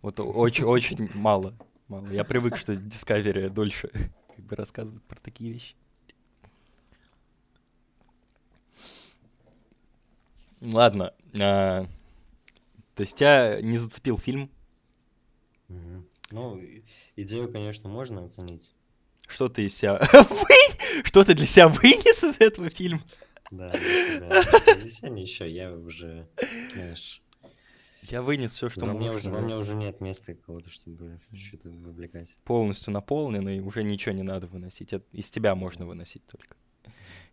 Вот 0.03 0.21
очень-очень 0.21 1.11
мало. 1.15 1.55
мало. 1.89 2.07
Я 2.09 2.25
привык, 2.25 2.57
что 2.57 2.75
Discovery 2.75 3.49
дольше 3.49 3.91
как 4.35 4.45
бы 4.45 4.57
рассказывает 4.57 5.03
про 5.05 5.17
такие 5.17 5.53
вещи. 5.53 5.75
Ладно. 10.61 11.13
А, 11.39 11.87
то 12.95 13.01
есть 13.03 13.17
тебя 13.17 13.61
не 13.61 13.79
зацепил 13.79 14.19
фильм? 14.19 14.51
Угу. 15.69 16.05
Ну, 16.31 16.61
идею, 17.17 17.51
конечно, 17.53 17.89
можно 17.89 18.25
оценить. 18.25 18.71
Что 19.27 19.49
ты 19.49 19.67
из 19.67 19.77
себя... 19.77 20.01
Что 21.05 21.25
ты 21.25 21.35
для 21.35 21.47
себя 21.47 21.69
вынес 21.69 22.25
из 22.25 22.41
этого 22.41 22.71
фильма? 22.71 23.03
Да, 23.51 23.69
для 23.69 24.89
себя. 24.89 25.09
Ничего, 25.09 25.49
я 25.49 25.73
уже, 25.73 26.29
знаешь... 26.73 27.23
Я 28.03 28.23
вынес 28.23 28.55
все, 28.55 28.69
что 28.69 28.87
во 28.87 28.95
мне 28.95 29.11
уже, 29.11 29.31
Во 29.31 29.41
мне 29.41 29.57
уже 29.57 29.75
нет 29.75 30.01
места 30.01 30.35
какого-то, 30.35 30.71
чтобы 30.71 31.21
что-то 31.35 31.71
вовлекать. 31.71 32.37
Полностью 32.45 32.93
наполненный, 32.93 33.59
уже 33.59 33.83
ничего 33.83 34.15
не 34.15 34.23
надо 34.23 34.47
выносить. 34.47 34.93
Из 35.11 35.31
тебя 35.31 35.57
можно 35.57 35.87
выносить 35.87 36.25
только. 36.27 36.55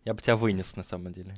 Я 0.04 0.14
бы 0.14 0.20
тебя 0.20 0.36
вынес, 0.36 0.74
на 0.74 0.82
самом 0.82 1.12
деле. 1.12 1.36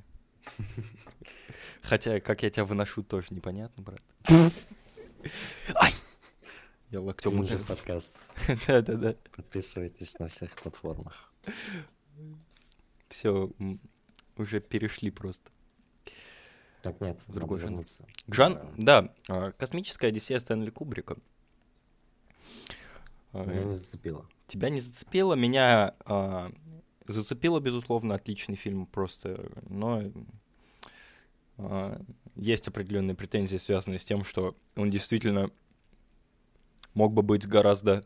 Хотя, 1.82 2.20
как 2.20 2.42
я 2.42 2.50
тебя 2.50 2.64
выношу, 2.64 3.02
тоже 3.02 3.28
непонятно, 3.30 3.82
брат. 3.82 4.02
Ай! 5.74 5.92
Я 6.90 7.00
локтем 7.00 7.40
уже 7.40 7.58
подкаст. 7.58 8.16
Да-да-да. 8.68 9.16
Подписывайтесь 9.34 10.18
на 10.20 10.28
всех 10.28 10.54
платформах. 10.54 11.32
Все, 13.08 13.50
уже 14.36 14.60
перешли 14.60 15.10
просто. 15.10 15.50
Так 16.82 17.00
нет, 17.00 17.24
другой 17.28 17.58
вернуться. 17.58 18.06
Жан, 18.28 18.60
да, 18.76 19.12
а, 19.28 19.50
космическая 19.52 20.08
Одиссея 20.08 20.38
Стэнли 20.38 20.70
Кубрика. 20.70 21.16
Меня 23.32 23.64
не 23.64 23.72
зацепило. 23.72 24.28
Тебя 24.46 24.70
не 24.70 24.78
зацепило, 24.78 25.34
меня 25.34 25.96
а, 26.04 26.52
зацепило, 27.06 27.58
безусловно, 27.58 28.14
отличный 28.14 28.54
фильм 28.54 28.86
просто, 28.86 29.50
но 29.68 30.04
а, 31.58 32.00
есть 32.36 32.68
определенные 32.68 33.16
претензии, 33.16 33.56
связанные 33.56 33.98
с 33.98 34.04
тем, 34.04 34.24
что 34.24 34.56
он 34.76 34.90
действительно 34.90 35.50
мог 36.96 37.12
бы 37.12 37.22
быть 37.22 37.46
гораздо... 37.46 38.04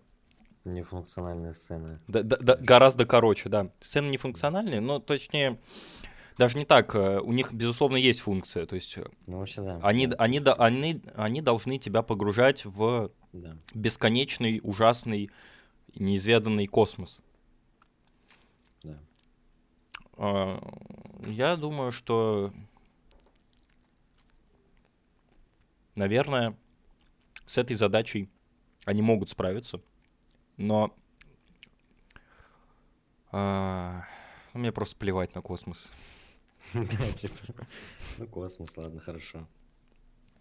Нефункциональные 0.67 1.55
сцены. 1.55 2.01
Да, 2.07 2.23
да, 2.23 2.37
да, 2.39 2.57
гораздо 2.57 3.07
короче, 3.07 3.49
да. 3.49 3.71
Сцены 3.81 4.11
нефункциональные, 4.11 4.81
но 4.81 4.99
точнее... 4.99 5.59
Даже 6.37 6.57
не 6.57 6.65
так, 6.65 6.95
э, 6.95 7.21
у 7.21 7.33
них, 7.33 7.53
безусловно, 7.53 7.97
есть 7.97 8.21
функция, 8.21 8.65
то 8.65 8.75
есть 8.75 8.97
ну, 9.27 9.41
вообще, 9.41 9.61
да, 9.61 9.79
они, 9.83 10.07
да, 10.07 10.17
они, 10.17 10.41
да, 10.41 10.55
они, 10.55 11.03
они 11.15 11.43
должны 11.43 11.77
тебя 11.77 12.01
погружать 12.01 12.65
в 12.65 13.11
да. 13.35 13.57
бесконечный, 13.75 14.61
ужасный, 14.63 15.31
неизведанный 15.95 16.67
космос. 16.67 17.21
Да. 18.83 18.99
А, 20.17 20.63
я 21.27 21.57
думаю, 21.57 21.93
что 21.93 22.51
Наверное, 25.97 26.57
с 27.45 27.59
этой 27.59 27.77
задачей 27.77 28.31
они 28.85 29.03
могут 29.03 29.31
справиться, 29.31 29.81
но 30.57 30.95
а, 33.33 34.05
ну, 34.55 34.61
мне 34.61 34.73
просто 34.73 34.97
плевать 34.97 35.35
на 35.35 35.43
космос. 35.43 35.91
Да, 36.75 37.13
типа, 37.13 37.67
ну 38.19 38.27
космос, 38.27 38.77
ладно, 38.77 39.01
хорошо. 39.01 39.49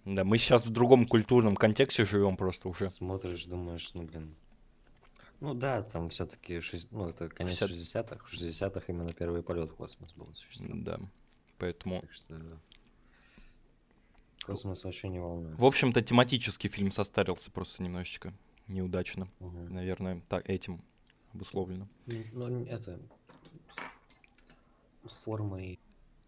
Да, 0.05 0.23
мы 0.23 0.37
сейчас 0.37 0.65
в 0.65 0.69
другом 0.69 1.07
культурном 1.07 1.55
контексте 1.55 2.05
живем 2.05 2.35
просто 2.35 2.67
уже. 2.69 2.89
Смотришь, 2.89 3.45
думаешь, 3.45 3.93
ну 3.93 4.03
блин. 4.03 4.35
Ну 5.39 5.53
да, 5.53 5.81
там 5.81 6.09
все-таки, 6.09 6.59
ну 6.91 7.09
это 7.09 7.29
конец 7.29 7.61
60-х, 7.61 8.25
в 8.25 8.33
60-х 8.33 8.83
именно 8.87 9.13
первый 9.13 9.41
полет 9.43 9.71
в 9.71 9.75
космос 9.75 10.11
был. 10.13 10.27
Да, 10.59 10.99
поэтому... 11.57 12.01
Так 12.01 12.11
что, 12.11 12.59
Космос 14.45 14.83
вообще 14.83 15.09
не 15.09 15.19
волнует. 15.19 15.57
В 15.59 15.65
общем-то, 15.65 16.01
тематический 16.01 16.69
фильм 16.69 16.91
состарился 16.91 17.51
просто 17.51 17.83
немножечко 17.83 18.33
неудачно. 18.67 19.29
Угу. 19.39 19.73
Наверное, 19.73 20.21
так, 20.29 20.49
этим 20.49 20.81
обусловлено. 21.33 21.87
Ну, 22.05 22.65
это 22.65 22.99
формой 25.05 25.79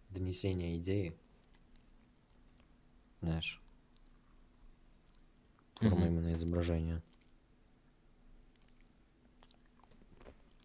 донесения 0.09 0.77
идеи. 0.77 1.15
Знаешь. 3.21 3.61
Форма 5.75 6.05
mm 6.05 6.07
именно 6.07 6.33
изображения. 6.33 7.03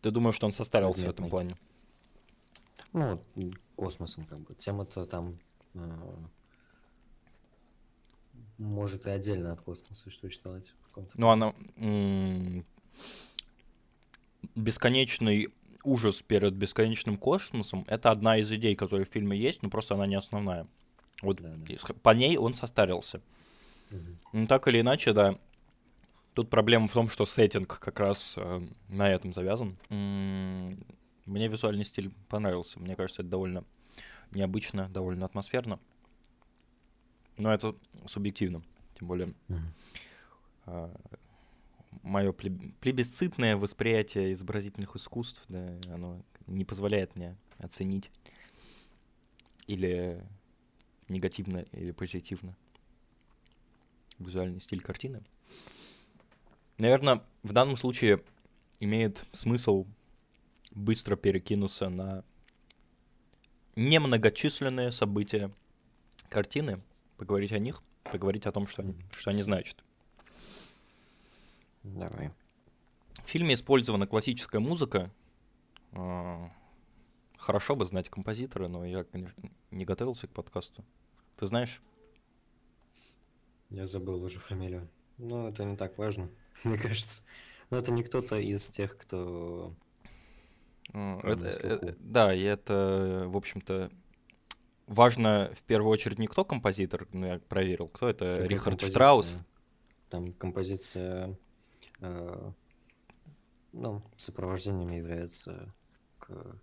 Ты 0.02 0.10
думаешь, 0.10 0.36
что 0.36 0.46
он 0.46 0.52
состарился 0.52 1.00
Предметный. 1.00 1.24
в 1.24 1.26
этом 1.26 1.30
плане? 1.30 1.56
Ну, 2.92 3.54
космосом 3.76 4.24
как 4.24 4.40
бы. 4.40 4.54
Тема-то 4.54 5.06
там 5.06 5.38
э, 5.74 6.16
может 8.58 9.06
и 9.06 9.10
отдельно 9.10 9.52
от 9.52 9.60
космоса, 9.60 10.10
читать. 10.10 10.74
Ну, 11.14 11.28
она... 11.28 11.54
Бесконечный 14.54 15.48
ужас 15.82 16.22
перед 16.22 16.54
бесконечным 16.54 17.16
космосом— 17.16 17.84
это 17.88 18.10
одна 18.10 18.38
из 18.38 18.50
идей, 18.52 18.74
которые 18.74 19.06
в 19.06 19.10
фильме 19.10 19.38
есть, 19.38 19.62
но 19.62 19.70
просто 19.70 19.94
она 19.94 20.06
не 20.06 20.14
основная. 20.14 20.66
Вот 21.22 21.40
да, 21.40 21.54
да. 21.56 21.94
по 22.02 22.10
ней 22.10 22.36
он 22.36 22.54
состарился. 22.54 23.22
Угу. 23.90 24.00
Ну, 24.32 24.46
так 24.46 24.68
или 24.68 24.80
иначе, 24.80 25.12
да. 25.12 25.38
Тут 26.34 26.50
проблема 26.50 26.88
в 26.88 26.92
том, 26.92 27.08
что 27.08 27.24
сеттинг 27.24 27.78
как 27.78 27.98
раз 27.98 28.34
э, 28.36 28.60
на 28.88 29.08
этом 29.08 29.32
завязан. 29.32 29.78
М-м- 29.88 30.84
мне 31.24 31.48
визуальный 31.48 31.84
стиль 31.84 32.10
понравился. 32.28 32.78
Мне 32.78 32.94
кажется, 32.94 33.22
это 33.22 33.30
довольно 33.30 33.64
необычно, 34.32 34.88
довольно 34.88 35.24
атмосферно. 35.24 35.80
Но 37.36 37.52
это 37.52 37.76
субъективно. 38.06 38.62
Тем 38.94 39.08
более, 39.08 39.34
mm-hmm. 39.48 41.00
мое 42.02 42.32
плебисцитное 42.32 43.56
восприятие 43.56 44.32
изобразительных 44.32 44.96
искусств, 44.96 45.44
да, 45.48 45.78
оно 45.92 46.22
не 46.46 46.64
позволяет 46.64 47.14
мне 47.16 47.36
оценить 47.58 48.10
или 49.66 50.24
негативно, 51.08 51.58
или 51.72 51.90
позитивно 51.92 52.56
визуальный 54.18 54.60
стиль 54.60 54.80
картины. 54.80 55.22
Наверное, 56.78 57.22
в 57.42 57.52
данном 57.52 57.76
случае 57.76 58.22
имеет 58.80 59.24
смысл 59.32 59.86
быстро 60.72 61.16
перекинуться 61.16 61.88
на 61.88 62.24
немногочисленные 63.76 64.90
события 64.90 65.50
картины, 66.28 66.80
поговорить 67.16 67.52
о 67.52 67.58
них, 67.58 67.82
поговорить 68.04 68.46
о 68.46 68.52
том, 68.52 68.66
что 68.66 68.82
они, 68.82 68.94
что 69.12 69.30
они 69.30 69.42
значат. 69.42 69.84
Давай. 71.82 72.30
В 73.24 73.28
фильме 73.28 73.54
использована 73.54 74.06
классическая 74.06 74.58
музыка. 74.58 75.10
А, 75.92 76.50
хорошо 77.36 77.76
бы 77.76 77.86
знать 77.86 78.08
композитора, 78.08 78.68
но 78.68 78.84
я, 78.84 79.04
конечно, 79.04 79.50
не 79.70 79.84
готовился 79.84 80.26
к 80.26 80.30
подкасту. 80.30 80.84
Ты 81.36 81.46
знаешь? 81.46 81.80
Я 83.70 83.86
забыл 83.86 84.22
уже 84.22 84.38
фамилию. 84.38 84.88
Ну, 85.18 85.48
это 85.48 85.64
не 85.64 85.76
так 85.76 85.98
важно, 85.98 86.28
мне 86.64 86.78
кажется. 86.78 87.22
Но 87.70 87.78
это 87.78 87.90
не 87.92 88.02
кто-то 88.02 88.38
из 88.38 88.68
тех, 88.68 88.96
кто... 88.96 89.74
Это, 90.92 91.46
это, 91.46 91.96
да, 91.98 92.32
и 92.32 92.42
это, 92.42 93.24
в 93.26 93.36
общем-то, 93.36 93.90
важно 94.86 95.52
в 95.54 95.62
первую 95.62 95.90
очередь 95.90 96.18
не 96.18 96.26
кто 96.26 96.44
композитор, 96.44 97.08
ну, 97.12 97.26
я 97.26 97.38
проверил, 97.38 97.88
кто 97.88 98.08
это, 98.08 98.24
Какая 98.24 98.48
Рихард 98.48 98.80
Штраус. 98.80 99.36
Там 100.08 100.32
композиция, 100.32 101.36
э, 102.00 102.50
ну, 103.72 104.02
сопровождением 104.16 104.90
является 104.92 105.74
к 106.18 106.58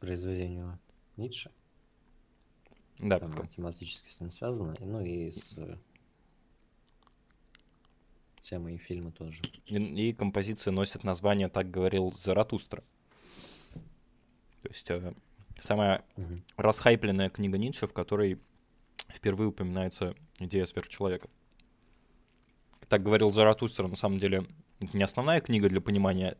произведению 0.00 0.78
Ницше. 1.16 1.50
Да. 2.98 3.18
Там 3.18 3.46
тематически 3.48 4.10
с 4.10 4.20
ним 4.20 4.30
связано, 4.30 4.74
ну 4.80 5.00
и 5.00 5.30
с 5.30 5.58
темой 8.40 8.76
фильма 8.78 9.12
тоже. 9.12 9.42
И, 9.66 9.76
и 9.76 10.12
композиция 10.12 10.72
носит 10.72 11.04
название 11.04 11.48
«Так 11.48 11.70
говорил 11.70 12.12
Заратустра». 12.12 12.82
То 14.62 14.68
есть 14.68 14.90
э, 14.90 15.14
самая 15.58 16.04
угу. 16.16 16.40
расхайпленная 16.56 17.30
книга 17.30 17.58
Ницше, 17.58 17.86
в 17.86 17.92
которой 17.92 18.40
впервые 19.08 19.48
упоминается 19.48 20.14
идея 20.38 20.66
сверхчеловека. 20.66 21.28
Так 22.88 23.02
говорил 23.02 23.30
Заратустра, 23.30 23.86
на 23.86 23.96
самом 23.96 24.18
деле, 24.18 24.46
это 24.80 24.96
не 24.96 25.02
основная 25.02 25.40
книга 25.40 25.68
для 25.68 25.80
понимания 25.80 26.36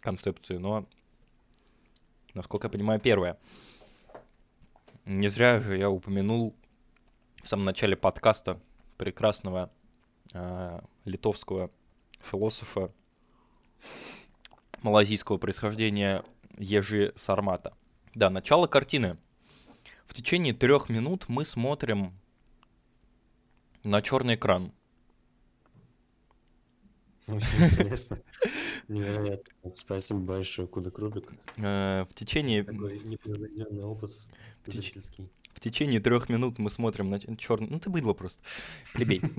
концепции, 0.00 0.56
но, 0.56 0.86
насколько 2.34 2.66
я 2.66 2.70
понимаю, 2.70 3.00
первая. 3.00 3.38
Не 5.04 5.28
зря 5.28 5.60
же 5.60 5.76
я 5.76 5.90
упомянул 5.90 6.54
в 7.42 7.48
самом 7.48 7.64
начале 7.64 7.96
подкаста 7.96 8.60
прекрасного 8.98 9.70
э, 10.32 10.80
литовского 11.04 11.70
философа 12.20 12.92
малазийского 14.82 15.38
происхождения 15.38 16.24
Ежи 16.58 17.12
Сармата. 17.16 17.72
Да, 18.16 18.30
начало 18.30 18.66
картины. 18.66 19.18
В 20.06 20.14
течение 20.14 20.54
трех 20.54 20.88
минут 20.88 21.26
мы 21.28 21.44
смотрим 21.44 22.18
на 23.84 24.00
черный 24.00 24.36
экран. 24.36 24.72
Очень 27.26 27.66
интересно. 27.66 28.22
Невероятно. 28.88 29.70
Спасибо 29.70 30.20
большое, 30.20 30.66
Куда 30.66 30.90
Крубик. 30.90 31.30
Э, 31.58 32.06
в 32.08 32.14
течение... 32.14 32.64
Такой 32.64 33.00
непревзойденный 33.00 33.84
опыт 33.84 34.12
зрительский. 34.64 35.28
В 35.52 35.60
течение 35.60 36.00
трех 36.00 36.30
минут 36.30 36.58
мы 36.58 36.70
смотрим 36.70 37.10
на 37.10 37.20
черный... 37.36 37.68
Ну 37.68 37.78
ты 37.78 37.90
быдло 37.90 38.14
просто. 38.14 38.42
Плебей. 38.94 39.20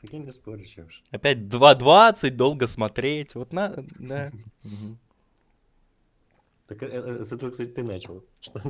Так 0.00 0.12
я 0.12 0.18
не 0.18 0.32
спорю, 0.32 0.64
уж. 0.84 1.04
Опять 1.12 1.38
2.20, 1.38 2.30
долго 2.30 2.66
смотреть. 2.66 3.36
Вот 3.36 3.52
на... 3.52 3.72
Да. 4.00 4.32
Так 6.72 6.82
э, 6.84 6.86
э, 6.86 7.24
с 7.24 7.32
этого, 7.32 7.50
кстати, 7.50 7.70
ты 7.70 7.82
начал. 7.82 8.24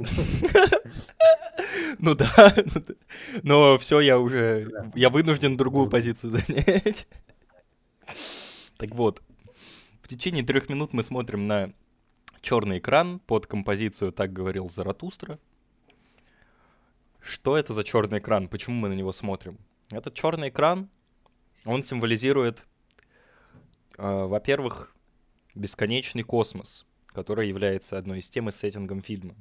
Ну 1.98 2.14
да, 2.14 2.54
ну 2.74 2.82
но 3.42 3.78
все, 3.78 4.00
я 4.00 4.18
уже, 4.18 4.68
я 4.94 5.08
вынужден 5.08 5.56
другую 5.56 5.88
позицию 5.88 6.30
занять. 6.30 7.06
Так 8.76 8.94
вот, 8.94 9.22
в 10.00 10.08
течение 10.08 10.42
трех 10.42 10.68
минут 10.68 10.92
мы 10.92 11.02
смотрим 11.02 11.44
на 11.44 11.72
черный 12.40 12.78
экран 12.78 13.20
под 13.20 13.46
композицию 13.46 14.10
«Так 14.10 14.32
говорил 14.32 14.68
Заратустра». 14.68 15.38
Что 17.20 17.56
это 17.56 17.72
за 17.72 17.84
черный 17.84 18.18
экран? 18.18 18.48
Почему 18.48 18.76
мы 18.76 18.88
на 18.88 18.94
него 18.94 19.12
смотрим? 19.12 19.58
Этот 19.90 20.14
черный 20.14 20.48
экран, 20.48 20.88
он 21.64 21.82
символизирует, 21.84 22.66
э, 23.98 24.24
во-первых, 24.24 24.92
бесконечный 25.54 26.24
космос, 26.24 26.84
который 27.12 27.48
является 27.48 27.98
одной 27.98 28.18
из 28.18 28.31
тем 28.31 28.48
и 28.48 28.53
сеттингом 28.53 29.01
фильма. 29.01 29.35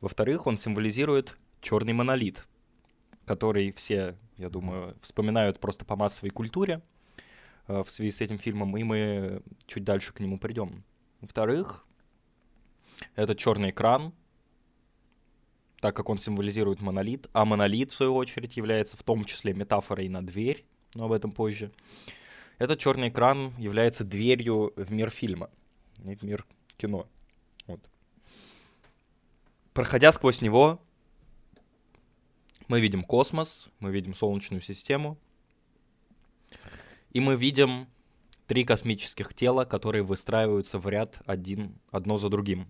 Во-вторых, 0.00 0.46
он 0.46 0.56
символизирует 0.56 1.36
черный 1.60 1.92
монолит, 1.92 2.46
который 3.24 3.72
все, 3.72 4.16
я 4.36 4.48
думаю, 4.48 4.96
вспоминают 5.00 5.58
просто 5.58 5.84
по 5.84 5.96
массовой 5.96 6.30
культуре 6.30 6.80
э, 7.66 7.82
в 7.82 7.90
связи 7.90 8.10
с 8.10 8.20
этим 8.20 8.38
фильмом, 8.38 8.76
и 8.76 8.84
мы 8.84 9.42
чуть 9.66 9.84
дальше 9.84 10.12
к 10.12 10.20
нему 10.20 10.38
придем. 10.38 10.84
Во-вторых, 11.20 11.86
это 13.16 13.34
черный 13.34 13.70
экран, 13.70 14.12
так 15.80 15.94
как 15.96 16.08
он 16.08 16.18
символизирует 16.18 16.80
монолит, 16.80 17.28
а 17.32 17.44
монолит, 17.44 17.90
в 17.90 17.96
свою 17.96 18.14
очередь, 18.14 18.56
является 18.56 18.96
в 18.96 19.02
том 19.02 19.24
числе 19.24 19.52
метафорой 19.52 20.08
на 20.08 20.24
дверь, 20.24 20.64
но 20.94 21.06
об 21.06 21.12
этом 21.12 21.32
позже. 21.32 21.72
Этот 22.58 22.80
черный 22.80 23.08
экран 23.08 23.52
является 23.58 24.04
дверью 24.04 24.72
в 24.76 24.90
мир 24.90 25.10
фильма, 25.10 25.50
в 25.98 26.24
мир 26.24 26.44
кино. 26.78 27.06
Вот. 27.66 27.80
Проходя 29.74 30.12
сквозь 30.12 30.40
него, 30.40 30.80
мы 32.68 32.80
видим 32.80 33.04
космос, 33.04 33.68
мы 33.80 33.90
видим 33.90 34.14
Солнечную 34.14 34.62
систему, 34.62 35.18
и 37.10 37.20
мы 37.20 37.36
видим 37.36 37.88
три 38.46 38.64
космических 38.64 39.34
тела, 39.34 39.64
которые 39.64 40.02
выстраиваются 40.02 40.78
в 40.78 40.88
ряд 40.88 41.20
один, 41.26 41.78
одно 41.90 42.16
за 42.16 42.30
другим. 42.30 42.68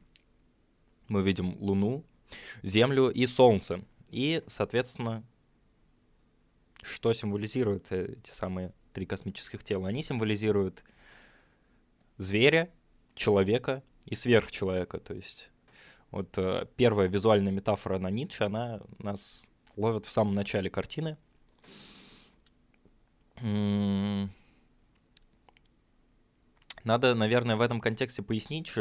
Мы 1.07 1.23
видим 1.23 1.57
Луну, 1.61 2.05
Землю 2.63 3.11
и 3.11 3.27
Солнце. 3.27 3.85
И, 4.11 4.43
соответственно, 4.47 5.25
что 6.83 7.13
символизируют 7.13 7.93
эти 7.93 8.31
самые 8.31 8.73
три 8.93 9.07
космических 9.07 9.63
тела? 9.63 9.89
Они 9.89 10.03
символизируют 10.03 10.83
зверя, 12.17 12.73
человека 13.15 13.83
и 14.11 14.15
сверхчеловека. 14.15 14.99
То 14.99 15.15
есть 15.15 15.51
вот 16.11 16.37
э, 16.39 16.67
первая 16.77 17.09
визуальная 17.09 17.53
метафора 17.53 17.99
на 17.99 18.11
Ницше, 18.11 18.45
она 18.45 18.81
нас 18.99 19.47
ловит 19.77 20.07
в 20.07 20.11
самом 20.11 20.33
начале 20.35 20.71
картины. 20.71 21.17
Надо, 26.85 27.15
наверное, 27.15 27.57
в 27.57 27.61
этом 27.61 27.81
контексте 27.81 28.23
пояснить, 28.23 28.73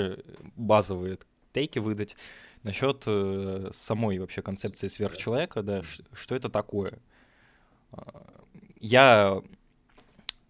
базовые 0.55 1.19
тейки 1.51 1.79
выдать 1.79 2.15
насчет 2.63 3.03
э, 3.05 3.69
самой 3.71 4.19
вообще 4.19 4.41
концепции 4.41 4.87
сверхчеловека, 4.87 5.61
да, 5.61 5.81
что 6.13 6.35
это 6.35 6.49
такое. 6.49 6.99
А, 7.91 8.25
я 8.79 9.41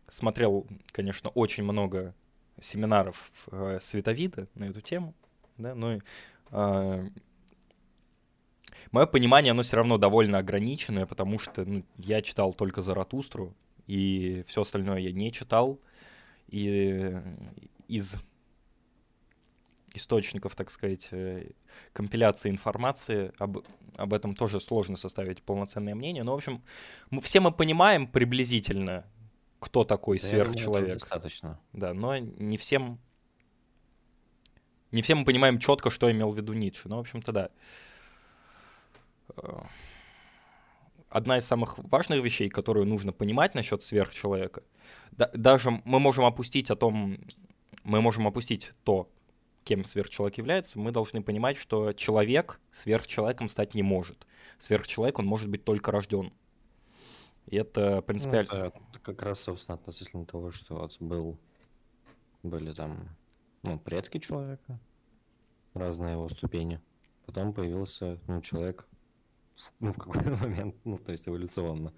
смотрел, 0.07 0.67
конечно, 0.91 1.29
очень 1.31 1.63
много 1.63 2.15
семинаров 2.59 3.31
э, 3.51 3.79
Световида 3.81 4.47
на 4.55 4.65
эту 4.65 4.81
тему, 4.81 5.13
да, 5.57 5.75
но 5.75 5.99
э, 6.51 7.09
мое 8.91 9.05
понимание, 9.05 9.51
оно 9.51 9.63
все 9.63 9.77
равно 9.77 9.97
довольно 9.97 10.39
ограниченное, 10.39 11.05
потому 11.05 11.39
что 11.39 11.65
ну, 11.65 11.83
я 11.97 12.21
читал 12.21 12.53
только 12.53 12.81
Заратустру, 12.81 13.53
и 13.87 14.43
все 14.47 14.61
остальное 14.61 14.99
я 14.99 15.11
не 15.11 15.31
читал. 15.31 15.79
И 16.49 17.13
из 17.87 18.15
источников, 19.93 20.55
так 20.55 20.69
сказать, 20.69 21.09
э, 21.11 21.49
компиляции 21.93 22.49
информации, 22.49 23.31
об, 23.39 23.59
об 23.95 24.13
этом 24.13 24.35
тоже 24.35 24.59
сложно 24.59 24.95
составить 24.97 25.41
полноценное 25.41 25.95
мнение. 25.95 26.23
Но, 26.23 26.33
в 26.33 26.35
общем, 26.35 26.61
мы, 27.09 27.21
все 27.21 27.39
мы 27.39 27.51
понимаем 27.51 28.07
приблизительно, 28.07 29.05
кто 29.59 29.83
такой 29.83 30.19
да, 30.19 30.27
сверхчеловек. 30.27 30.93
достаточно. 30.93 31.59
Да, 31.73 31.93
но 31.93 32.17
не 32.17 32.57
всем... 32.57 32.99
Не 34.91 35.01
все 35.01 35.15
мы 35.15 35.25
понимаем 35.25 35.59
четко, 35.59 35.89
что 35.89 36.09
имел 36.11 36.31
в 36.31 36.37
виду 36.37 36.53
Ницше. 36.53 36.87
Ну, 36.87 36.95
в 36.95 36.99
общем-то, 36.99 37.31
да. 37.31 37.49
одна 41.09 41.37
из 41.37 41.45
самых 41.45 41.77
важных 41.79 42.23
вещей, 42.23 42.49
которую 42.49 42.85
нужно 42.85 43.11
понимать 43.11 43.55
насчет 43.55 43.83
сверхчеловека. 43.83 44.63
Да, 45.11 45.29
даже 45.33 45.71
мы 45.71 45.99
можем 45.99 46.25
опустить 46.25 46.69
о 46.69 46.75
том, 46.75 47.17
мы 47.83 48.01
можем 48.01 48.27
опустить 48.27 48.71
то, 48.83 49.09
кем 49.63 49.83
сверхчеловек 49.83 50.37
является, 50.37 50.79
мы 50.79 50.91
должны 50.91 51.21
понимать, 51.21 51.57
что 51.57 51.91
человек 51.93 52.61
сверхчеловеком 52.71 53.49
стать 53.49 53.75
не 53.75 53.83
может. 53.83 54.25
Сверхчеловек, 54.57 55.19
он 55.19 55.25
может 55.25 55.49
быть 55.49 55.65
только 55.65 55.91
рожден. 55.91 56.31
И 57.47 57.55
это 57.55 58.01
принципиально... 58.01 58.53
Ну, 58.53 58.65
это 58.65 58.99
как 59.01 59.21
раз, 59.21 59.39
собственно, 59.41 59.77
относительно 59.77 60.25
того, 60.25 60.51
что 60.51 60.75
вот 60.75 60.97
был, 60.99 61.39
были 62.43 62.73
там 62.73 63.09
ну, 63.63 63.79
предки 63.79 64.19
человека, 64.19 64.79
разные 65.73 66.13
его 66.13 66.27
ступени. 66.27 66.81
Потом 67.25 67.53
появился 67.53 68.19
ну, 68.27 68.41
человек 68.41 68.87
ну, 69.79 69.91
в 69.91 69.97
какой-то 69.97 70.31
момент, 70.37 70.75
ну, 70.83 70.97
то 70.97 71.11
есть 71.11 71.27
эволюционно. 71.27 71.93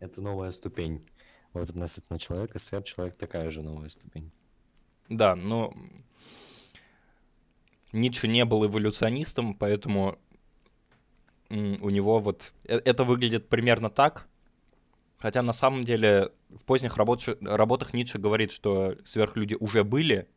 Это 0.00 0.22
новая 0.22 0.52
ступень. 0.52 1.06
Вот 1.52 1.70
относительно 1.70 2.18
человека, 2.18 2.58
сверхчеловек 2.58 3.16
такая 3.16 3.48
же 3.50 3.62
новая 3.62 3.88
ступень. 3.88 4.30
Да, 5.08 5.36
но 5.36 5.72
Ницше 7.92 8.26
не 8.26 8.44
был 8.44 8.66
эволюционистом, 8.66 9.54
поэтому 9.54 10.18
у 11.48 11.90
него 11.90 12.18
вот... 12.20 12.52
Э, 12.64 12.78
это 12.78 13.04
выглядит 13.04 13.48
примерно 13.48 13.88
так, 13.88 14.28
хотя 15.24 15.40
на 15.40 15.54
самом 15.54 15.84
деле 15.84 16.32
в 16.50 16.66
поздних 16.66 16.98
работ... 16.98 17.26
работах 17.40 17.94
Ницше 17.94 18.18
говорит, 18.18 18.52
что 18.52 18.94
сверхлюди 19.06 19.54
уже 19.54 19.82
были, 19.82 20.28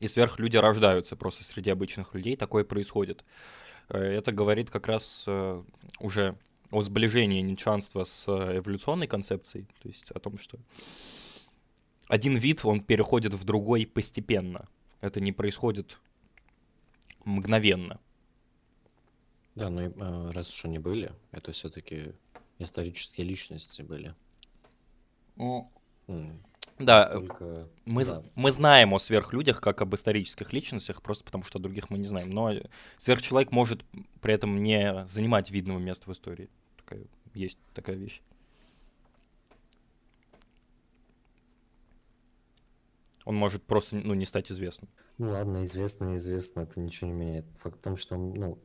и 0.00 0.08
сверхлюди 0.08 0.56
рождаются 0.56 1.14
просто 1.14 1.44
среди 1.44 1.70
обычных 1.70 2.14
людей, 2.14 2.34
такое 2.34 2.64
происходит. 2.64 3.24
Э, 3.90 3.98
это 3.98 4.32
говорит 4.32 4.70
как 4.70 4.88
раз 4.88 5.22
э, 5.28 5.62
уже 6.00 6.36
о 6.72 6.82
сближении 6.82 7.40
ничанства 7.42 8.02
с 8.02 8.26
эволюционной 8.26 9.06
концепцией, 9.06 9.68
то 9.80 9.88
есть 9.88 10.10
о 10.10 10.18
том, 10.18 10.36
что 10.36 10.58
один 12.08 12.34
вид, 12.34 12.64
он 12.64 12.80
переходит 12.80 13.34
в 13.34 13.44
другой 13.44 13.86
постепенно. 13.86 14.66
Это 15.00 15.20
не 15.20 15.30
происходит 15.30 16.00
мгновенно. 17.24 18.00
Да, 19.54 19.70
ну 19.70 19.82
э, 19.82 20.30
раз 20.32 20.52
уж 20.52 20.64
они 20.64 20.80
были, 20.80 21.12
это 21.30 21.52
все-таки 21.52 22.14
исторические 22.58 23.26
личности 23.26 23.82
были. 23.82 24.14
Ну, 25.36 25.70
да, 26.78 27.08
Настолько... 27.08 27.68
мы, 27.86 28.04
да. 28.04 28.22
мы 28.34 28.50
знаем 28.50 28.92
о 28.92 28.98
сверхлюдях 28.98 29.60
как 29.60 29.80
об 29.80 29.94
исторических 29.94 30.52
личностях, 30.52 31.00
просто 31.02 31.24
потому 31.24 31.42
что 31.42 31.58
других 31.58 31.88
мы 31.88 31.98
не 31.98 32.06
знаем. 32.06 32.30
Но 32.30 32.52
сверхчеловек 32.98 33.50
может 33.50 33.84
при 34.20 34.34
этом 34.34 34.62
не 34.62 35.06
занимать 35.08 35.50
видного 35.50 35.78
места 35.78 36.10
в 36.10 36.12
истории. 36.12 36.50
Такая, 36.76 37.06
есть 37.32 37.58
такая 37.72 37.96
вещь. 37.96 38.20
Он 43.24 43.34
может 43.34 43.64
просто 43.64 43.96
ну, 43.96 44.14
не 44.14 44.24
стать 44.26 44.52
известным. 44.52 44.88
Ну 45.18 45.30
ладно, 45.30 45.64
известно, 45.64 46.14
известно, 46.14 46.60
это 46.60 46.78
ничего 46.78 47.10
не 47.10 47.16
меняет. 47.16 47.46
Факт 47.56 47.78
в 47.78 47.82
том, 47.82 47.96
что 47.96 48.16
он 48.16 48.34
ну, 48.34 48.58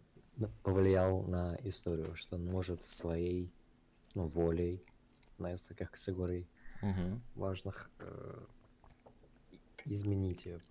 повлиял 0.64 1.24
на 1.24 1.58
историю, 1.64 2.16
что 2.16 2.36
он 2.36 2.46
может 2.46 2.86
своей 2.86 3.52
ну, 4.16 4.26
волей, 4.26 4.84
на 5.38 5.54
из 5.54 5.62
таких 5.62 5.92
категорий 5.92 6.48
угу. 6.82 7.22
важных, 7.36 7.90
э, 8.00 8.40
изменить 9.86 10.46
ее, 10.46 10.62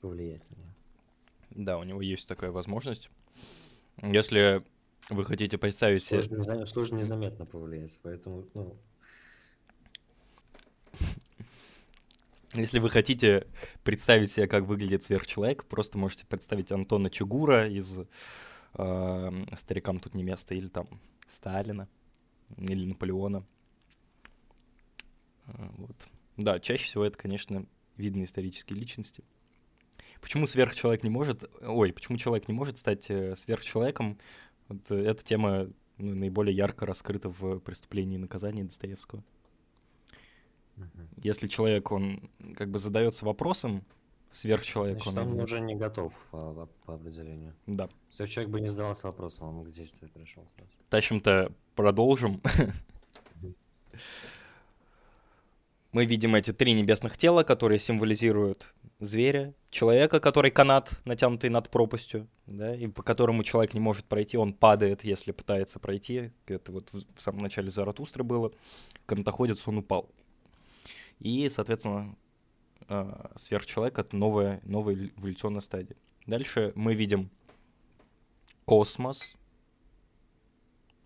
повлиять 0.00 0.48
на 0.50 0.54
нее. 0.56 0.74
Да, 1.50 1.78
у 1.78 1.82
него 1.82 2.00
есть 2.00 2.28
такая 2.28 2.50
возможность. 2.50 3.10
Если 4.02 4.64
вы 5.08 5.24
хотите 5.24 5.58
представить 5.58 6.04
сложно, 6.04 6.42
себе... 6.42 6.66
Сложно 6.66 6.96
незаметно 6.98 7.44
повлиять, 7.44 7.98
поэтому, 8.02 8.46
ну, 8.54 8.78
Если 12.54 12.80
вы 12.80 12.90
хотите 12.90 13.46
представить 13.84 14.32
себе, 14.32 14.48
как 14.48 14.64
выглядит 14.64 15.04
сверхчеловек, 15.04 15.66
просто 15.66 15.98
можете 15.98 16.26
представить 16.26 16.72
Антона 16.72 17.08
Чугура 17.08 17.68
из 17.68 18.00
э, 18.74 19.44
«Старикам 19.56 20.00
тут 20.00 20.14
не 20.14 20.24
место» 20.24 20.56
или 20.56 20.66
там 20.66 20.88
Сталина 21.28 21.88
или 22.56 22.86
Наполеона. 22.86 23.44
Э, 25.46 25.68
вот. 25.78 25.96
Да, 26.36 26.58
чаще 26.60 26.84
всего 26.84 27.04
это, 27.04 27.18
конечно, 27.18 27.66
видные 27.96 28.24
исторические 28.24 28.78
личности. 28.78 29.24
Почему 30.20 30.46
сверхчеловек 30.46 31.02
не 31.02 31.10
может... 31.10 31.50
Ой, 31.62 31.92
почему 31.92 32.18
человек 32.18 32.48
не 32.48 32.54
может 32.54 32.78
стать 32.78 33.10
э, 33.10 33.36
сверхчеловеком? 33.36 34.18
Вот 34.68 34.90
э, 34.90 34.96
эта 34.96 35.24
тема 35.24 35.70
ну, 35.98 36.14
наиболее 36.14 36.54
ярко 36.54 36.86
раскрыта 36.86 37.28
в 37.28 37.58
«Преступлении 37.60 38.16
и 38.16 38.20
наказании» 38.20 38.62
Достоевского. 38.62 39.22
Если 41.22 41.46
человек, 41.46 41.92
он 41.92 42.30
как 42.56 42.70
бы 42.70 42.78
задается 42.78 43.26
вопросом, 43.26 43.84
сверхчеловек, 44.30 45.02
Значит, 45.02 45.18
он... 45.18 45.32
он 45.32 45.40
уже 45.40 45.60
не 45.60 45.74
готов 45.74 46.14
по, 46.30 46.68
по 46.84 46.94
определению. 46.94 47.54
Да. 47.66 47.88
Если 48.08 48.26
человек 48.26 48.52
бы 48.52 48.60
не 48.60 48.68
задавался 48.68 49.06
вопросом, 49.08 49.48
он 49.48 49.64
к 49.64 49.70
действию 49.70 50.10
пришел 50.10 50.46
сразу. 50.54 50.70
Тащим-то 50.88 51.52
продолжим. 51.74 52.40
Мы 55.92 56.04
видим 56.06 56.36
эти 56.36 56.52
три 56.52 56.72
небесных 56.72 57.16
тела, 57.16 57.42
которые 57.42 57.80
символизируют 57.80 58.72
зверя, 59.00 59.54
человека, 59.70 60.20
который 60.20 60.50
канат, 60.50 60.92
натянутый 61.04 61.50
над 61.50 61.68
пропастью, 61.70 62.28
да, 62.46 62.74
и 62.74 62.86
по 62.86 63.02
которому 63.02 63.42
человек 63.42 63.74
не 63.74 63.80
может 63.80 64.04
пройти, 64.04 64.36
он 64.36 64.52
падает, 64.52 65.04
если 65.04 65.32
пытается 65.32 65.80
пройти. 65.80 66.30
Это 66.46 66.70
вот 66.70 66.92
в 66.92 67.20
самом 67.20 67.40
начале 67.40 67.70
Заратустры 67.70 68.22
было. 68.22 68.52
Канатоходец, 69.06 69.66
он 69.66 69.78
упал. 69.78 70.08
И, 71.18 71.48
соответственно, 71.48 72.00
а, 72.00 72.14
сверхчеловек— 73.36 73.98
это 74.00 74.16
новая, 74.16 74.60
новая 74.64 75.10
эволюционная 75.16 75.60
стадия. 75.60 75.96
Дальше 76.26 76.72
мы 76.74 76.94
видим 76.94 77.30
космос, 78.64 79.36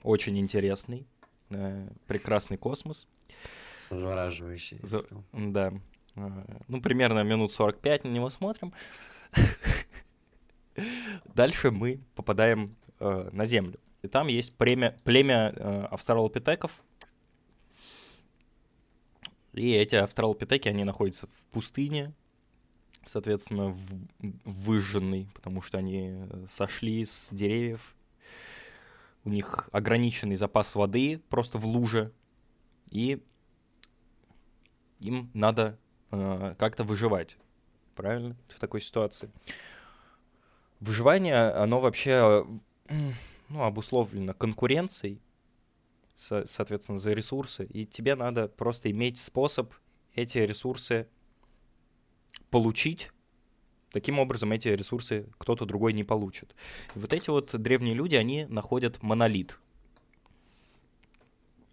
очень 0.03 0.39
интересный, 0.39 1.07
э, 1.51 1.89
прекрасный 2.07 2.57
космос. 2.59 3.09
Завораживающий. 3.91 4.79
За... 4.83 5.01
Да. 5.33 5.73
А, 6.17 6.45
ну, 6.69 6.81
примерно 6.81 7.23
минут 7.23 7.53
45 7.53 8.05
на 8.05 8.09
него 8.09 8.29
смотрим. 8.31 8.73
Дальше 11.35 11.71
мы 11.71 12.01
попадаем 12.15 12.77
э, 13.01 13.31
на 13.33 13.47
Землю. 13.47 13.79
И 14.03 14.09
там 14.09 14.27
есть 14.27 14.57
племя, 14.57 14.97
племя 15.05 15.53
э, 15.57 15.87
австралопитеков, 15.91 16.83
и 19.55 19.73
эти 19.73 19.95
австралопитеки, 19.95 20.69
они 20.69 20.85
находятся 20.85 21.27
в 21.29 21.47
пустыне, 21.53 22.13
соответственно, 23.07 23.69
в, 23.69 24.07
выжженной, 24.45 25.29
потому 25.35 25.63
что 25.63 25.79
они 25.79 26.11
э, 26.11 26.47
сошли 26.49 27.05
с 27.05 27.33
деревьев. 27.33 27.95
У 29.25 29.31
них 29.31 29.69
ограниченный 29.73 30.37
запас 30.37 30.75
воды 30.75 31.21
просто 31.29 31.59
в 31.59 31.67
луже. 31.67 32.13
И 32.91 33.23
им 35.01 35.31
надо 35.35 35.79
э, 36.11 36.55
как-то 36.59 36.85
выживать. 36.85 37.37
Правильно? 37.95 38.37
В 38.49 38.59
такой 38.59 38.81
ситуации. 38.81 39.31
Выживание, 40.81 41.51
оно 41.51 41.81
вообще 41.81 42.45
ну, 43.49 43.63
обусловлено 43.63 44.35
конкуренцией 44.35 45.21
со, 46.15 46.47
соответственно, 46.47 46.99
за 46.99 47.13
ресурсы, 47.13 47.65
и 47.65 47.85
тебе 47.87 48.15
надо 48.15 48.49
просто 48.49 48.91
иметь 48.91 49.19
способ 49.19 49.73
эти 50.15 50.39
ресурсы 50.39 51.09
получить. 52.51 53.11
Таким 53.91 54.19
образом, 54.19 54.53
эти 54.53 54.69
ресурсы 54.69 55.29
кто-то 55.39 55.67
другой 55.67 55.93
не 55.93 56.05
получит. 56.05 56.55
И 56.95 56.99
вот 56.99 57.13
эти 57.13 57.31
вот 57.31 57.55
древние 57.55 57.95
люди, 57.95 58.17
они 58.17 58.47
находят 58.49 59.03
монолит. 59.03 59.59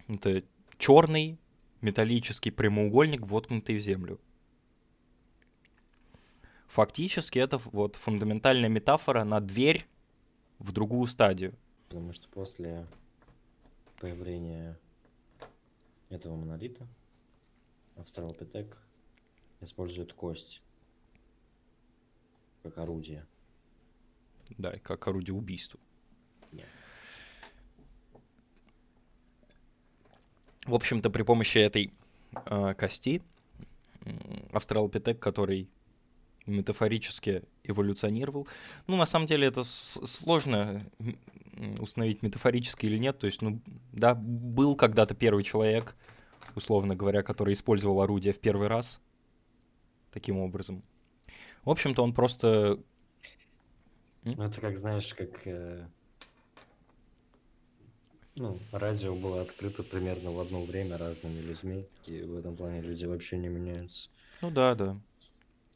Это 0.08 0.44
черный 0.78 1.38
металлический 1.80 2.50
прямоугольник, 2.50 3.22
воткнутый 3.26 3.76
в 3.76 3.80
землю. 3.80 4.20
Фактически 6.68 7.38
это 7.38 7.58
вот 7.58 7.96
фундаментальная 7.96 8.68
метафора 8.68 9.24
на 9.24 9.40
дверь 9.40 9.84
в 10.58 10.72
другую 10.72 11.06
стадию. 11.06 11.54
Потому 11.88 12.12
что 12.12 12.28
после 12.28 12.86
появления 14.02 14.76
этого 16.10 16.34
монолита 16.34 16.88
Австралопитек 17.96 18.76
использует 19.60 20.12
кость 20.12 20.60
как 22.64 22.78
орудие. 22.78 23.24
Да, 24.58 24.72
как 24.82 25.06
орудие 25.06 25.34
убийства. 25.36 25.78
Yeah. 26.50 26.64
В 30.66 30.74
общем-то, 30.74 31.08
при 31.08 31.22
помощи 31.22 31.58
этой 31.58 31.92
э, 32.46 32.74
кости 32.74 33.22
Австралопитек, 34.52 35.20
который 35.20 35.68
метафорически 36.46 37.44
эволюционировал. 37.62 38.48
Ну, 38.88 38.96
на 38.96 39.06
самом 39.06 39.26
деле, 39.26 39.46
это 39.46 39.62
сложно 39.62 40.80
установить 41.78 42.22
метафорически 42.22 42.86
или 42.86 42.98
нет. 42.98 43.18
То 43.18 43.26
есть, 43.26 43.42
ну, 43.42 43.60
да, 43.92 44.14
был 44.14 44.76
когда-то 44.76 45.14
первый 45.14 45.44
человек, 45.44 45.96
условно 46.54 46.96
говоря, 46.96 47.22
который 47.22 47.54
использовал 47.54 48.00
орудие 48.00 48.32
в 48.32 48.40
первый 48.40 48.68
раз 48.68 49.00
таким 50.10 50.38
образом. 50.38 50.82
В 51.64 51.70
общем-то, 51.70 52.02
он 52.02 52.12
просто... 52.12 52.78
Это 54.24 54.60
как, 54.60 54.76
знаешь, 54.76 55.14
как... 55.14 55.46
Э, 55.46 55.86
ну, 58.34 58.58
радио 58.72 59.14
было 59.14 59.42
открыто 59.42 59.82
примерно 59.82 60.30
в 60.30 60.40
одно 60.40 60.62
время 60.64 60.96
разными 60.96 61.40
людьми, 61.40 61.86
и 62.06 62.22
в 62.22 62.36
этом 62.36 62.56
плане 62.56 62.80
люди 62.80 63.04
вообще 63.04 63.36
не 63.36 63.48
меняются. 63.48 64.08
Ну 64.40 64.50
да, 64.50 64.74
да. 64.74 65.00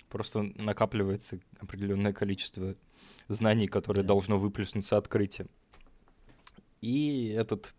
Просто 0.09 0.43
накапливается 0.43 1.41
определенное 1.59 2.13
количество 2.13 2.75
знаний, 3.29 3.67
которое 3.67 4.03
да. 4.03 4.09
должно 4.09 4.39
выплеснуться 4.39 4.97
открытием. 4.97 5.49
И 6.81 7.29
этот 7.37 7.75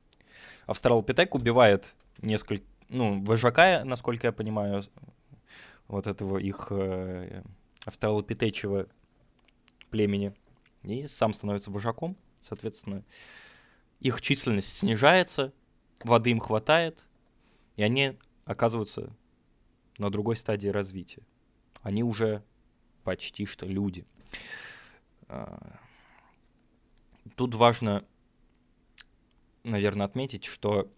австралопитек 0.65 1.35
убивает 1.35 1.93
несколько, 2.21 2.63
ну, 2.89 3.23
вожака, 3.23 3.83
насколько 3.85 4.27
я 4.27 4.33
понимаю, 4.33 4.83
вот 5.87 6.07
этого 6.07 6.37
их 6.37 6.67
э, 6.69 7.43
австралопитечьего 7.85 8.87
племени, 9.89 10.33
и 10.83 11.07
сам 11.07 11.33
становится 11.33 11.71
вожаком, 11.71 12.17
соответственно, 12.41 13.03
их 13.99 14.21
численность 14.21 14.77
снижается, 14.77 15.53
воды 16.03 16.31
им 16.31 16.39
хватает, 16.39 17.05
и 17.75 17.83
они 17.83 18.17
оказываются 18.45 19.15
на 19.97 20.09
другой 20.09 20.35
стадии 20.35 20.69
развития. 20.69 21.23
Они 21.81 22.03
уже 22.03 22.43
почти 23.03 23.45
что 23.45 23.65
люди. 23.65 24.05
А, 25.27 25.79
тут 27.35 27.55
важно, 27.55 28.03
наверное, 29.67 30.05
отметить, 30.05 30.45
что 30.45 30.89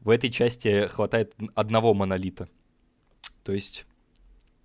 в 0.00 0.10
этой 0.10 0.30
части 0.30 0.86
хватает 0.88 1.34
одного 1.54 1.94
монолита. 1.94 2.48
То 3.42 3.52
есть, 3.52 3.86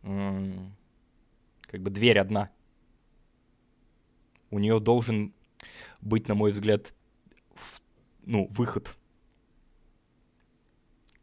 как 0.01 1.81
бы 1.81 1.89
дверь 1.89 2.19
одна. 2.19 2.49
У 4.51 4.59
нее 4.59 4.79
должен 4.79 5.33
быть, 6.01 6.27
на 6.27 6.35
мой 6.35 6.51
взгляд, 6.51 6.93
ну, 8.23 8.47
выход. 8.51 8.97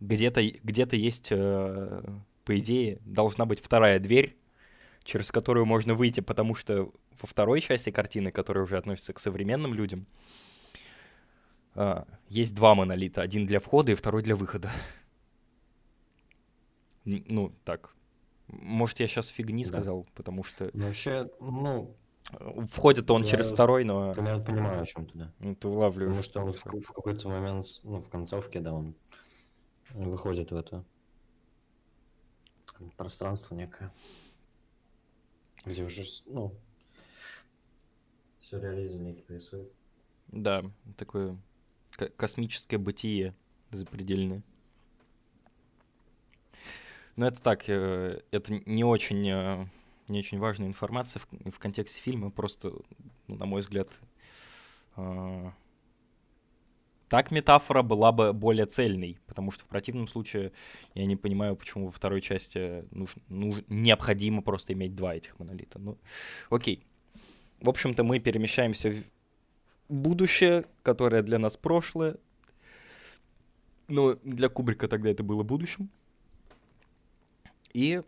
Где-то 0.00 0.42
где 0.62 0.87
есть, 0.92 1.28
э, 1.30 2.02
по 2.44 2.59
идее, 2.59 3.00
должна 3.04 3.46
быть 3.46 3.61
вторая 3.61 3.98
дверь, 3.98 4.37
через 5.02 5.32
которую 5.32 5.66
можно 5.66 5.94
выйти, 5.94 6.20
потому 6.20 6.54
что 6.54 6.92
во 7.20 7.26
второй 7.26 7.61
части 7.61 7.90
картины, 7.90 8.30
которая 8.30 8.64
уже 8.64 8.76
относится 8.76 9.12
к 9.14 9.18
современным 9.18 9.72
людям, 9.72 10.06
есть 12.28 12.54
два 12.54 12.74
монолита. 12.74 13.22
Один 13.22 13.46
для 13.46 13.60
входа 13.60 13.92
и 13.92 13.94
второй 13.94 14.22
для 14.22 14.36
выхода. 14.36 14.70
Ну, 17.04 17.52
так. 17.64 17.94
Может, 18.48 19.00
я 19.00 19.06
сейчас 19.06 19.28
фигни 19.28 19.62
да. 19.62 19.68
сказал, 19.68 20.06
потому 20.14 20.42
что... 20.42 20.70
Вообще, 20.72 21.30
ну, 21.40 21.96
Входит 22.72 23.08
он 23.10 23.22
я 23.22 23.28
через 23.28 23.52
второй, 23.52 23.84
но... 23.84 24.12
Я 24.14 24.38
понимаю, 24.38 24.82
о 24.82 24.86
чем 24.86 25.06
ты, 25.06 25.16
да. 25.16 25.32
Ну, 25.38 25.54
ты 25.54 25.68
улавливаешь. 25.68 26.26
Потому 26.26 26.54
что 26.54 26.70
он 26.72 26.80
в, 26.80 26.84
в 26.84 26.92
какой-то 26.92 27.28
момент, 27.28 27.64
ну, 27.84 28.02
в 28.02 28.08
концовке, 28.08 28.58
да, 28.60 28.72
он 28.74 28.96
выходит 29.94 30.50
в 30.50 30.56
это 30.56 30.84
пространство 32.96 33.54
некое, 33.54 33.92
где 35.64 35.84
уже, 35.84 36.02
ну, 36.26 36.52
сюрреализм 38.38 39.02
некий 39.04 39.22
происходит. 39.22 39.72
Да, 40.28 40.64
такое 40.96 41.38
космическое 42.16 42.79
бытие 42.79 43.35
запредельное. 43.70 44.42
Но 47.16 47.27
это 47.27 47.42
так, 47.42 47.68
э, 47.68 48.20
это 48.31 48.62
не 48.66 48.85
очень 48.85 49.27
э, 49.29 49.66
не 50.09 50.18
очень 50.18 50.38
важная 50.38 50.68
информация 50.68 51.20
в, 51.20 51.51
в 51.51 51.59
контексте 51.59 52.01
фильма, 52.01 52.31
просто, 52.31 52.72
ну, 53.27 53.37
на 53.37 53.46
мой 53.46 53.61
взгляд, 53.61 53.88
э, 54.96 55.51
так 57.09 57.31
метафора 57.31 57.83
была 57.83 58.12
бы 58.12 58.33
более 58.33 58.66
цельной, 58.66 59.18
потому 59.27 59.51
что 59.51 59.64
в 59.64 59.68
противном 59.68 60.09
случае 60.09 60.53
я 60.94 61.07
не 61.07 61.16
понимаю, 61.16 61.57
почему 61.57 61.87
во 61.87 61.92
второй 61.92 62.20
части 62.20 62.85
нуж, 62.90 63.14
нуж, 63.29 63.59
необходимо 63.68 64.42
просто 64.42 64.72
иметь 64.72 64.94
два 64.96 65.14
этих 65.14 65.38
монолита. 65.38 65.79
Ну, 65.79 65.99
окей. 66.51 66.85
В 67.61 67.68
общем-то, 67.68 68.05
мы 68.05 68.18
перемещаемся 68.18 68.94
будущее, 69.88 70.64
которое 70.83 71.22
для 71.22 71.38
нас 71.38 71.57
прошлое. 71.57 72.16
Но 73.88 74.14
для 74.25 74.49
Кубрика 74.49 74.88
тогда 74.88 75.11
это 75.11 75.22
было 75.22 75.42
будущим. 75.42 75.90
И 77.72 78.03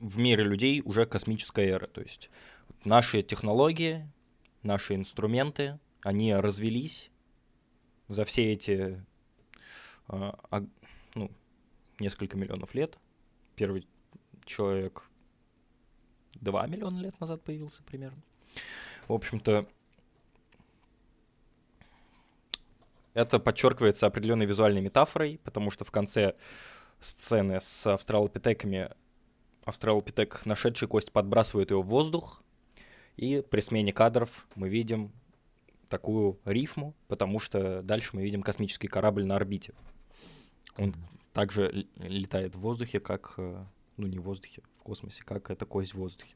в 0.00 0.18
мире 0.18 0.44
людей 0.44 0.82
уже 0.84 1.06
космическая 1.06 1.66
эра. 1.66 1.86
То 1.86 2.00
есть 2.00 2.30
наши 2.84 3.22
технологии, 3.22 4.08
наши 4.62 4.94
инструменты, 4.94 5.78
они 6.02 6.34
развелись 6.34 7.10
за 8.08 8.24
все 8.24 8.52
эти 8.52 9.04
а, 10.08 10.38
а, 10.50 10.62
ну, 11.14 11.30
несколько 11.98 12.36
миллионов 12.36 12.74
лет. 12.74 12.98
Первый 13.56 13.86
человек 14.44 15.08
2 16.40 16.66
миллиона 16.66 16.98
лет 16.98 17.18
назад 17.20 17.42
появился 17.42 17.82
примерно. 17.82 18.22
В 19.08 19.12
общем-то, 19.12 19.66
это 23.14 23.38
подчеркивается 23.38 24.06
определенной 24.06 24.46
визуальной 24.46 24.80
метафорой, 24.80 25.38
потому 25.44 25.70
что 25.70 25.84
в 25.84 25.90
конце 25.90 26.34
сцены 27.00 27.60
с 27.60 27.86
австралопитеками 27.86 28.90
австралопитек, 29.64 30.44
нашедший 30.44 30.88
кость, 30.88 31.12
подбрасывает 31.12 31.70
ее 31.70 31.82
в 31.82 31.86
воздух, 31.86 32.42
и 33.16 33.44
при 33.48 33.60
смене 33.60 33.92
кадров 33.92 34.46
мы 34.54 34.68
видим 34.68 35.12
такую 35.88 36.38
рифму, 36.44 36.94
потому 37.08 37.38
что 37.38 37.82
дальше 37.82 38.10
мы 38.14 38.22
видим 38.22 38.42
космический 38.42 38.88
корабль 38.88 39.24
на 39.24 39.36
орбите. 39.36 39.74
Он 40.78 40.94
также 41.32 41.86
летает 41.96 42.56
в 42.56 42.60
воздухе, 42.60 42.98
как, 42.98 43.34
э, 43.36 43.64
ну 44.02 44.08
не 44.08 44.18
в 44.18 44.22
воздухе, 44.22 44.62
в 44.78 44.82
космосе, 44.82 45.22
как 45.22 45.50
эта 45.50 45.64
кость 45.64 45.94
в 45.94 45.98
воздухе. 45.98 46.34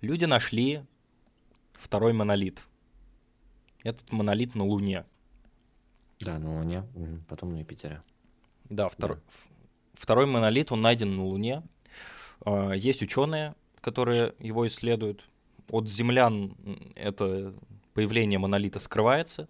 Люди 0.00 0.24
нашли 0.24 0.84
второй 1.74 2.12
монолит. 2.12 2.64
Этот 3.84 4.10
монолит 4.10 4.56
на 4.56 4.64
Луне. 4.64 5.04
Да, 6.18 6.38
на 6.38 6.58
Луне, 6.58 6.84
потом 7.28 7.50
на 7.50 7.58
Юпитере. 7.58 8.02
Да, 8.64 8.88
второй, 8.88 9.18
да. 9.18 9.22
второй 9.94 10.26
монолит, 10.26 10.72
он 10.72 10.80
найден 10.82 11.12
на 11.12 11.24
Луне. 11.24 11.62
А, 12.44 12.72
есть 12.72 13.02
ученые, 13.02 13.54
которые 13.80 14.34
его 14.40 14.66
исследуют. 14.66 15.28
От 15.70 15.88
землян 15.88 16.56
это 16.96 17.54
появление 17.94 18.40
монолита 18.40 18.80
скрывается. 18.80 19.46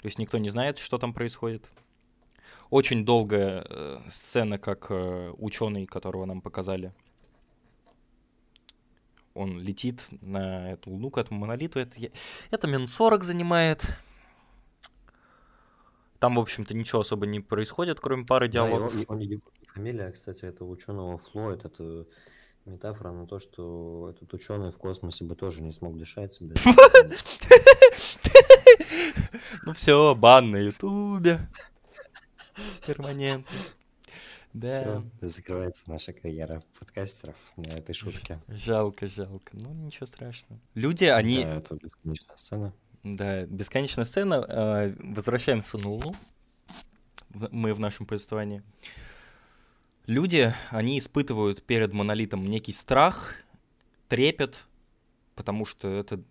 То 0.00 0.06
есть 0.06 0.18
никто 0.18 0.38
не 0.38 0.50
знает, 0.50 0.78
что 0.78 0.96
там 0.98 1.12
происходит. 1.12 1.68
Очень 2.70 3.04
долгая 3.04 3.64
э, 3.68 3.98
сцена, 4.08 4.58
как 4.58 4.90
э, 4.90 5.32
ученый, 5.38 5.86
которого 5.86 6.26
нам 6.26 6.42
показали. 6.42 6.92
Он 9.34 9.58
летит 9.58 10.06
на 10.20 10.72
эту 10.72 10.90
луну, 10.90 11.10
к 11.10 11.18
этому 11.18 11.40
монолиту. 11.40 11.78
Это, 11.78 11.96
это 12.50 12.66
минут 12.66 12.90
40 12.90 13.24
занимает. 13.24 13.86
Там, 16.18 16.34
в 16.34 16.40
общем-то, 16.40 16.74
ничего 16.74 17.02
особо 17.02 17.26
не 17.26 17.40
происходит, 17.40 18.00
кроме 18.00 18.24
пары 18.24 18.48
диалогов. 18.48 18.92
Да, 18.92 19.04
он, 19.06 19.22
он, 19.22 19.42
фамилия, 19.64 20.10
кстати, 20.10 20.44
этого 20.44 20.68
ученого 20.68 21.16
Флойд, 21.16 21.64
это 21.64 22.06
метафора 22.66 23.12
на 23.12 23.26
то, 23.26 23.38
что 23.38 24.10
этот 24.10 24.32
ученый 24.34 24.70
в 24.70 24.78
космосе 24.78 25.24
бы 25.24 25.34
тоже 25.36 25.62
не 25.62 25.72
смог 25.72 25.96
дышать 25.96 26.32
себе. 26.32 26.54
Ну 29.64 29.74
все, 29.74 30.14
бан 30.14 30.50
на 30.50 30.56
Ютубе. 30.56 31.40
Перманентно. 32.86 33.58
Да. 34.52 35.02
закрывается 35.20 35.90
наша 35.90 36.12
карьера 36.12 36.62
подкастеров 36.78 37.36
на 37.56 37.74
этой 37.74 37.94
шутке. 37.94 38.40
Жалко, 38.48 39.06
жалко. 39.06 39.52
Ну, 39.52 39.72
ничего 39.74 40.06
страшного. 40.06 40.60
Люди, 40.74 41.04
они... 41.04 41.44
Да, 41.44 41.56
это 41.56 41.74
бесконечная 41.76 42.36
сцена. 42.36 42.74
Да, 43.04 43.44
бесконечная 43.46 44.04
сцена. 44.04 44.44
А, 44.48 44.94
возвращаемся 44.98 45.78
на 45.78 45.88
Луну. 45.88 46.14
Мы 47.30 47.74
в 47.74 47.80
нашем 47.80 48.06
повествовании. 48.06 48.62
Люди, 50.06 50.52
они 50.70 50.98
испытывают 50.98 51.62
перед 51.62 51.92
монолитом 51.92 52.46
некий 52.46 52.72
страх, 52.72 53.34
трепет, 54.08 54.66
потому 55.34 55.66
что 55.66 55.88
это, 55.88 56.22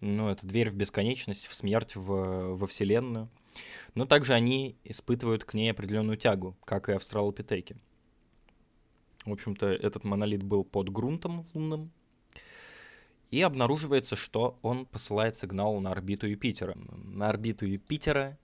ну, 0.00 0.28
это 0.28 0.44
дверь 0.44 0.70
в 0.70 0.74
бесконечность, 0.74 1.46
в 1.46 1.54
смерть, 1.54 1.94
в, 1.94 2.56
во 2.56 2.66
Вселенную. 2.66 3.30
Но 3.94 4.06
также 4.06 4.34
они 4.34 4.76
испытывают 4.84 5.44
к 5.44 5.54
ней 5.54 5.70
определенную 5.70 6.16
тягу, 6.16 6.56
как 6.64 6.88
и 6.88 6.92
австралопитеки. 6.92 7.76
В 9.24 9.32
общем-то, 9.32 9.66
этот 9.66 10.04
монолит 10.04 10.42
был 10.42 10.64
под 10.64 10.90
грунтом 10.90 11.44
лунным. 11.52 11.90
И 13.30 13.42
обнаруживается, 13.42 14.16
что 14.16 14.58
он 14.62 14.86
посылает 14.86 15.36
сигнал 15.36 15.78
на 15.80 15.92
орбиту 15.92 16.26
Юпитера. 16.26 16.76
На 17.04 17.28
орбиту 17.28 17.66
Юпитера 17.66 18.38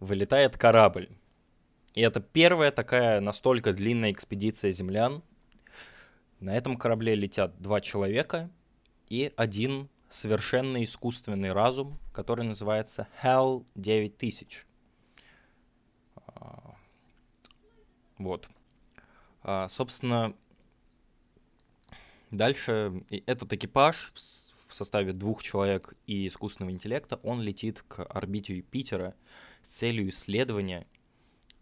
вылетает 0.00 0.58
корабль. 0.58 1.08
И 1.94 2.00
это 2.00 2.20
первая 2.20 2.70
такая 2.70 3.20
настолько 3.20 3.72
длинная 3.72 4.12
экспедиция 4.12 4.72
землян. 4.72 5.22
На 6.40 6.56
этом 6.56 6.76
корабле 6.76 7.14
летят 7.14 7.60
два 7.62 7.80
человека 7.80 8.50
и 9.08 9.32
один 9.36 9.88
совершенно 10.14 10.82
искусственный 10.84 11.52
разум, 11.52 11.98
который 12.12 12.44
называется 12.44 13.08
HAL 13.20 13.66
9000. 13.74 14.64
А, 16.26 16.76
вот. 18.18 18.48
А, 19.42 19.68
собственно, 19.68 20.36
дальше 22.30 23.02
этот 23.26 23.52
экипаж 23.54 24.12
в 24.14 24.74
составе 24.74 25.12
двух 25.12 25.42
человек 25.42 25.94
и 26.06 26.28
искусственного 26.28 26.70
интеллекта, 26.70 27.16
он 27.24 27.40
летит 27.42 27.82
к 27.82 28.04
орбите 28.04 28.56
Юпитера 28.56 29.16
с 29.62 29.70
целью 29.70 30.08
исследования 30.10 30.86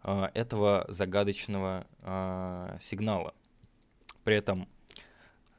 э, 0.03 0.25
этого 0.35 0.85
загадочного 0.89 1.87
сигнала. 2.79 3.33
При 4.23 4.35
этом 4.35 4.69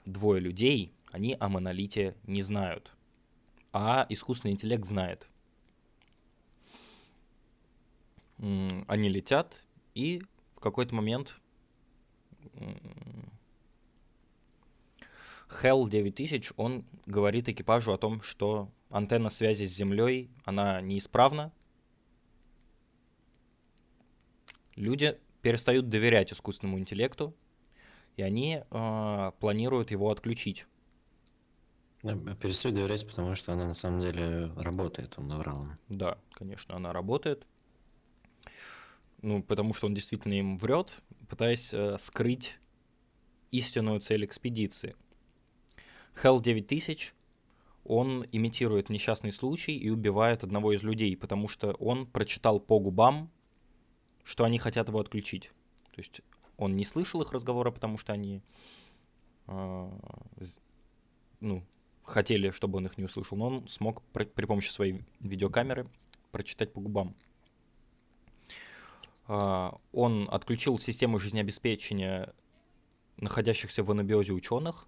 двое 0.04 0.40
людей, 0.40 0.92
они 1.14 1.37
о 1.38 1.48
монолите 1.48 2.16
не 2.24 2.42
знают, 2.42 2.92
а 3.72 4.05
искусственный 4.09 4.50
интеллект 4.50 4.85
знает. 4.85 5.29
Они 8.38 9.09
летят, 9.09 9.64
и 9.94 10.24
в 10.57 10.61
какой-то 10.61 10.92
момент 10.92 11.40
Hell 15.62 15.88
9000, 15.88 16.55
он 16.57 16.85
говорит 17.07 17.48
экипажу 17.48 17.92
о 17.92 17.96
том, 17.96 18.20
что 18.20 18.68
антенна 18.90 19.31
связи 19.31 19.66
с 19.66 19.70
Землей, 19.70 20.33
она 20.44 20.81
неисправна. 20.81 21.53
Люди 24.74 25.16
перестают 25.42 25.88
доверять 25.88 26.33
искусственному 26.33 26.81
интеллекту, 26.81 27.37
и 28.16 28.22
они 28.22 28.64
э, 28.68 29.33
планируют 29.38 29.92
его 29.92 30.11
отключить. 30.11 30.66
Перестают 32.04 32.76
доверять, 32.76 33.06
потому 33.08 33.34
что 33.34 33.54
она 33.54 33.66
на 33.66 33.72
самом 33.72 34.00
деле 34.00 34.52
работает, 34.56 35.14
он 35.16 35.28
наврал. 35.28 35.64
Да, 35.88 36.18
конечно, 36.32 36.76
она 36.76 36.92
работает. 36.92 37.46
Ну, 39.22 39.42
потому 39.42 39.72
что 39.72 39.86
он 39.86 39.94
действительно 39.94 40.34
им 40.34 40.58
врет, 40.58 41.00
пытаясь 41.30 41.72
э, 41.72 41.96
скрыть 41.98 42.58
истинную 43.52 44.00
цель 44.00 44.26
экспедиции. 44.26 44.96
Hell 46.22 46.42
9000, 46.42 47.14
он 47.84 48.22
имитирует 48.32 48.90
несчастный 48.90 49.32
случай 49.32 49.74
и 49.74 49.88
убивает 49.88 50.44
одного 50.44 50.74
из 50.74 50.82
людей, 50.82 51.16
потому 51.16 51.48
что 51.48 51.72
он 51.72 52.06
прочитал 52.06 52.60
по 52.60 52.78
губам, 52.80 53.30
что 54.24 54.44
они 54.44 54.58
хотят 54.58 54.88
его 54.88 55.00
отключить. 55.00 55.52
То 55.92 56.00
есть 56.00 56.20
он 56.58 56.76
не 56.76 56.84
слышал 56.84 57.22
их 57.22 57.32
разговора, 57.32 57.70
потому 57.70 57.96
что 57.96 58.12
они 58.12 58.42
э, 59.46 59.90
ну, 61.40 61.62
хотели, 62.04 62.50
чтобы 62.50 62.78
он 62.78 62.86
их 62.86 62.98
не 62.98 63.04
услышал, 63.04 63.36
но 63.36 63.46
он 63.46 63.68
смог 63.68 64.02
при, 64.12 64.24
при 64.24 64.46
помощи 64.46 64.70
своей 64.70 65.04
видеокамеры 65.20 65.88
прочитать 66.30 66.72
по 66.72 66.80
губам. 66.80 67.14
Э, 69.28 69.70
он 69.92 70.28
отключил 70.30 70.78
систему 70.78 71.18
жизнеобеспечения 71.18 72.32
находящихся 73.16 73.82
в 73.82 73.90
анабиозе 73.90 74.32
ученых, 74.32 74.86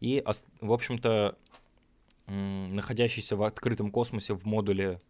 и, 0.00 0.24
в 0.60 0.72
общем-то, 0.72 1.36
находящийся 2.26 3.36
в 3.36 3.42
открытом 3.42 3.90
космосе 3.90 4.34
в 4.34 4.44
модуле 4.46 5.00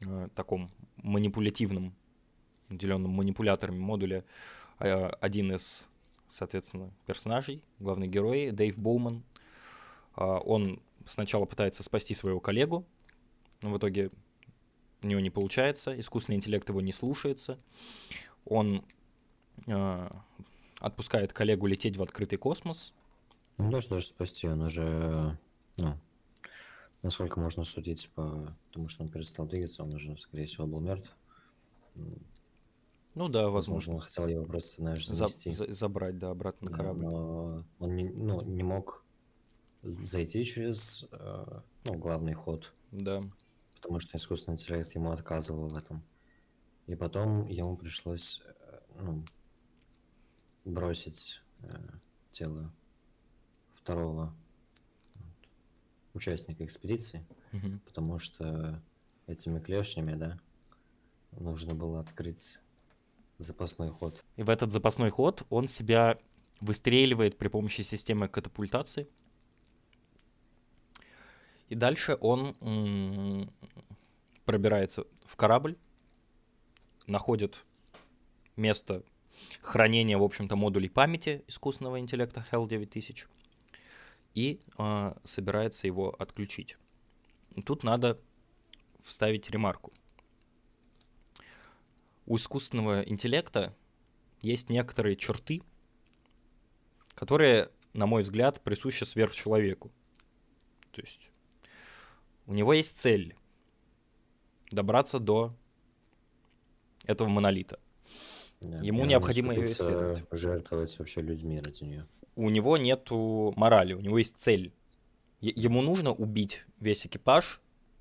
э, 0.00 0.28
таком 0.34 0.68
манипулятивном, 0.96 1.94
наделенном 2.68 3.10
манипуляторами 3.10 3.78
модуле, 3.78 4.24
э, 4.78 5.08
один 5.20 5.52
из, 5.52 5.88
соответственно, 6.30 6.92
персонажей, 7.06 7.62
главный 7.78 8.08
герой, 8.08 8.50
Дэйв 8.50 8.78
Боуман, 8.78 9.22
э, 10.16 10.22
он 10.22 10.80
сначала 11.06 11.44
пытается 11.44 11.82
спасти 11.82 12.14
своего 12.14 12.40
коллегу, 12.40 12.84
но 13.62 13.70
в 13.70 13.78
итоге 13.78 14.10
у 15.02 15.06
него 15.06 15.20
не 15.20 15.30
получается, 15.30 15.98
искусственный 15.98 16.36
интеллект 16.36 16.68
его 16.68 16.80
не 16.80 16.92
слушается, 16.92 17.58
он 18.44 18.84
э, 19.66 20.10
отпускает 20.78 21.32
коллегу 21.32 21.66
лететь 21.66 21.96
в 21.96 22.02
открытый 22.02 22.38
космос, 22.38 22.94
ну, 23.56 23.66
не 23.66 23.72
даже 23.72 24.06
спасти, 24.06 24.48
он 24.48 24.62
уже, 24.62 25.38
ну, 25.76 25.98
насколько 27.02 27.40
можно 27.40 27.64
судить 27.64 28.08
по 28.14 28.56
тому, 28.72 28.88
что 28.88 29.02
он 29.02 29.10
перестал 29.10 29.46
двигаться, 29.46 29.82
он 29.82 29.94
уже, 29.94 30.16
скорее 30.16 30.46
всего, 30.46 30.66
был 30.66 30.80
мертв. 30.80 31.14
Ну 33.14 33.28
да, 33.28 33.48
возможно. 33.48 33.94
Он 33.94 34.00
хотел 34.00 34.26
его 34.28 34.44
просто, 34.44 34.82
знаешь, 34.82 35.06
занести. 35.06 35.50
За, 35.50 35.72
забрать, 35.72 36.18
да, 36.18 36.30
обратно 36.30 36.70
на 36.70 36.76
корабль. 36.76 37.04
но 37.04 37.64
он 37.78 37.96
не, 37.96 38.10
ну, 38.10 38.42
не 38.42 38.62
мог 38.62 39.04
зайти 39.82 40.44
через 40.44 41.06
э, 41.10 41.60
ну, 41.86 41.94
главный 41.98 42.34
ход. 42.34 42.72
Да. 42.92 43.22
Потому 43.74 44.00
что 44.00 44.16
искусственный 44.16 44.54
интеллект 44.54 44.94
ему 44.94 45.10
отказывал 45.10 45.68
в 45.68 45.76
этом. 45.76 46.04
И 46.86 46.94
потом 46.94 47.46
ему 47.48 47.76
пришлось 47.76 48.42
э, 48.44 48.80
ну, 49.00 49.24
бросить 50.64 51.42
э, 51.62 51.68
тело 52.30 52.72
второго 53.72 54.34
участника 56.14 56.64
экспедиции, 56.64 57.26
угу. 57.52 57.78
потому 57.86 58.18
что 58.18 58.82
этими 59.26 59.60
клешнями, 59.60 60.14
да, 60.14 60.38
нужно 61.32 61.74
было 61.74 62.00
открыть 62.00 62.58
запасной 63.42 63.90
ход. 63.90 64.22
И 64.36 64.42
в 64.42 64.50
этот 64.50 64.70
запасной 64.70 65.10
ход 65.10 65.42
он 65.50 65.68
себя 65.68 66.18
выстреливает 66.60 67.38
при 67.38 67.48
помощи 67.48 67.82
системы 67.82 68.28
катапультации. 68.28 69.08
И 71.68 71.74
дальше 71.74 72.16
он 72.20 73.50
пробирается 74.44 75.04
в 75.24 75.36
корабль, 75.36 75.76
находит 77.06 77.64
место 78.56 79.04
хранения, 79.62 80.18
в 80.18 80.22
общем-то, 80.22 80.56
модулей 80.56 80.88
памяти 80.88 81.44
искусственного 81.46 82.00
интеллекта 82.00 82.44
HAL 82.50 82.68
9000 82.68 83.26
и 84.34 84.60
э, 84.78 85.14
собирается 85.24 85.86
его 85.86 86.14
отключить. 86.18 86.76
Тут 87.64 87.82
надо 87.84 88.18
вставить 89.02 89.50
ремарку. 89.50 89.92
У 92.30 92.36
искусственного 92.36 93.02
интеллекта 93.02 93.74
есть 94.40 94.70
некоторые 94.70 95.16
черты, 95.16 95.62
которые, 97.14 97.70
на 97.92 98.06
мой 98.06 98.22
взгляд, 98.22 98.60
присущи 98.60 99.02
сверхчеловеку. 99.02 99.90
То 100.92 101.00
есть 101.00 101.30
у 102.46 102.54
него 102.54 102.72
есть 102.72 102.96
цель 102.96 103.34
добраться 104.70 105.18
до 105.18 105.52
этого 107.04 107.28
монолита. 107.28 107.80
Да, 108.60 108.78
Ему 108.78 109.06
необходимо 109.06 109.52
ее 109.52 109.64
исследовать. 109.64 110.22
Жертвовать 110.30 110.98
вообще 110.98 111.20
людьми 111.22 111.60
ради 111.60 111.82
нее 111.82 112.06
у 112.36 112.48
него 112.48 112.76
нету 112.76 113.52
морали, 113.56 113.92
у 113.92 114.00
него 114.00 114.18
есть 114.18 114.38
цель. 114.38 114.72
Ему 115.40 115.82
нужно 115.82 116.12
убить 116.12 116.64
весь 116.78 117.06
экипаж, 117.06 117.60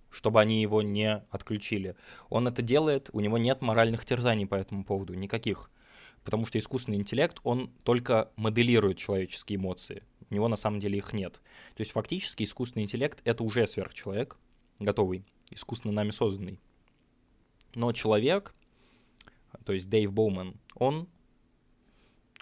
чтобы 0.09 0.41
они 0.41 0.61
его 0.61 0.81
не 0.81 1.23
отключили. 1.29 1.95
Он 2.29 2.47
это 2.47 2.61
делает, 2.61 3.09
у 3.13 3.19
него 3.19 3.37
нет 3.37 3.61
моральных 3.61 4.05
терзаний 4.05 4.47
по 4.47 4.55
этому 4.55 4.83
поводу, 4.83 5.13
никаких. 5.13 5.69
Потому 6.23 6.45
что 6.45 6.59
искусственный 6.59 6.97
интеллект, 6.97 7.39
он 7.43 7.71
только 7.83 8.31
моделирует 8.35 8.97
человеческие 8.97 9.57
эмоции. 9.57 10.03
У 10.29 10.33
него 10.33 10.47
на 10.47 10.55
самом 10.55 10.79
деле 10.79 10.97
их 10.97 11.13
нет. 11.13 11.41
То 11.75 11.81
есть 11.81 11.91
фактически 11.91 12.43
искусственный 12.43 12.83
интеллект— 12.83 13.21
это 13.23 13.43
уже 13.43 13.65
сверхчеловек, 13.67 14.37
готовый, 14.79 15.25
искусственно 15.49 15.93
нами 15.93 16.11
созданный. 16.11 16.59
Но 17.73 17.91
человек, 17.93 18.53
то 19.65 19.73
есть 19.73 19.89
Дэйв 19.89 20.11
Боуман, 20.11 20.59
он 20.75 21.07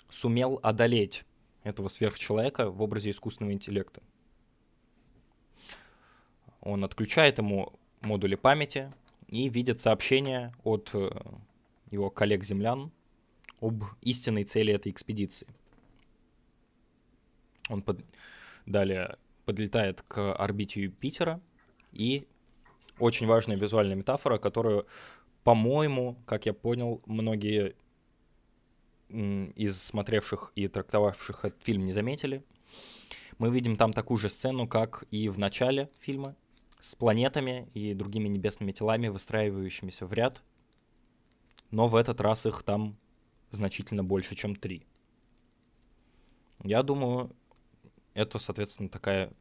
сумел 0.09 0.59
одолеть 0.63 1.25
этого 1.63 1.87
сверхчеловека 1.87 2.69
в 2.69 2.81
образе 2.81 3.09
искусственного 3.11 3.53
интеллекта. 3.53 4.01
Он 6.61 6.83
отключает 6.83 7.37
ему 7.37 7.73
модули 8.01 8.35
памяти 8.35 8.91
и 9.27 9.49
видит 9.49 9.79
сообщение 9.79 10.53
от 10.63 10.91
э, 10.93 11.09
его 11.91 12.09
коллег-землян 12.09 12.91
об 13.61 13.83
истинной 14.01 14.43
цели 14.43 14.73
этой 14.73 14.91
экспедиции. 14.91 15.47
Он 17.69 17.81
под... 17.81 17.99
далее 18.65 19.17
подлетает 19.45 20.01
к 20.01 20.33
орбите 20.33 20.81
Юпитера, 20.81 21.41
и 21.91 22.27
очень 22.99 23.27
важная 23.27 23.55
визуальная 23.55 23.95
метафора, 23.95 24.37
которую, 24.37 24.87
по-моему, 25.43 26.17
как 26.25 26.45
я 26.45 26.53
понял, 26.53 27.01
многие 27.05 27.75
из 29.09 29.81
смотревших 29.81 30.51
и 30.55 30.67
трактовавших 30.67 31.45
этот 31.45 31.63
фильм 31.63 31.85
не 31.85 31.93
заметили, 31.93 32.43
мы 33.37 33.49
видим 33.49 33.77
там 33.77 33.93
такую 33.93 34.17
же 34.17 34.29
сцену, 34.29 34.67
как 34.67 35.05
и 35.11 35.29
в 35.29 35.39
начале 35.39 35.89
фильма, 36.01 36.35
с 36.79 36.95
планетами 36.95 37.69
и 37.73 37.93
другими 37.93 38.27
небесными 38.27 38.71
телами, 38.71 39.07
выстраивающимися 39.07 40.05
в 40.05 40.13
ряд. 40.13 40.43
Но 41.71 41.87
в 41.87 41.95
этот 41.95 42.21
раз 42.21 42.45
их 42.45 42.63
там 42.63 42.93
значительно 43.51 44.03
больше, 44.03 44.35
чем 44.35 44.55
три. 44.55 44.85
Я 46.63 46.83
думаю, 46.83 47.35
это, 48.13 48.39
соответственно, 48.39 48.89
такая... 48.89 49.31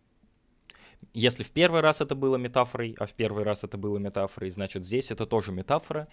Если 1.13 1.45
в 1.45 1.51
первый 1.51 1.83
раз 1.83 2.01
это 2.01 2.15
было 2.15 2.37
метафорой, 2.37 2.97
а 2.99 3.07
в 3.07 3.15
первый 3.15 3.45
раз 3.45 3.65
это 3.65 3.77
было 3.77 3.99
метафорой, 3.99 4.51
значит, 4.51 4.85
здесь 4.85 5.11
это 5.11 5.27
тоже 5.27 5.53
метафора. 5.53 6.09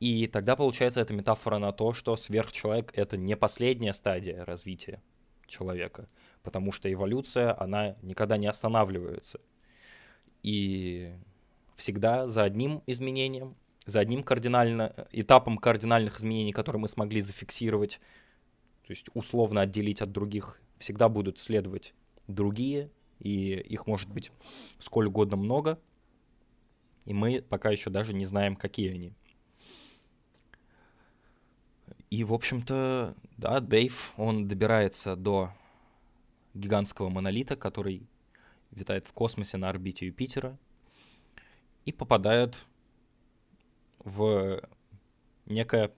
И 0.00 0.26
тогда, 0.26 0.56
получается, 0.56 1.00
это 1.00 1.14
метафора 1.14 1.58
на 1.58 1.72
то, 1.72 1.92
что 1.92 2.16
сверхчеловек— 2.16 2.92
это 2.94 3.16
не 3.16 3.36
последняя 3.36 3.92
стадия 3.92 4.44
развития 4.44 5.02
человека, 5.46 6.06
потому 6.42 6.72
что 6.72 6.92
эволюция, 6.92 7.58
она 7.60 7.96
никогда 8.02 8.36
не 8.36 8.46
останавливается. 8.46 9.40
И 10.44 11.10
всегда 11.74 12.26
за 12.26 12.44
одним 12.44 12.82
изменением, 12.86 13.56
за 13.86 14.00
одним 14.00 14.22
кардинально, 14.22 15.08
этапом 15.10 15.56
кардинальных 15.56 16.18
изменений, 16.18 16.52
которые 16.52 16.80
мы 16.80 16.88
смогли 16.88 17.22
зафиксировать, 17.22 17.98
то 18.86 18.90
есть 18.90 19.06
условно 19.14 19.62
отделить 19.62 20.02
от 20.02 20.12
других, 20.12 20.60
всегда 20.78 21.08
будут 21.08 21.38
следовать 21.38 21.94
другие, 22.28 22.90
и 23.20 23.54
их 23.54 23.86
может 23.86 24.10
быть 24.10 24.32
сколь 24.78 25.06
угодно 25.06 25.38
много, 25.38 25.80
и 27.06 27.14
мы 27.14 27.40
пока 27.40 27.70
еще 27.70 27.88
даже 27.88 28.12
не 28.12 28.26
знаем, 28.26 28.54
какие 28.54 28.92
они. 28.92 29.12
И, 32.10 32.22
в 32.22 32.34
общем-то, 32.34 33.14
да, 33.38 33.60
Дэйв, 33.60 34.12
он 34.18 34.46
добирается 34.46 35.16
до 35.16 35.54
гигантского 36.52 37.08
монолита, 37.08 37.56
который 37.56 38.06
витает 38.74 39.04
в 39.04 39.12
космосе 39.12 39.56
на 39.56 39.68
орбите 39.68 40.06
Юпитера, 40.06 40.58
и 41.84 41.92
попадает 41.92 42.64
в 43.98 44.62
некое 45.46 45.92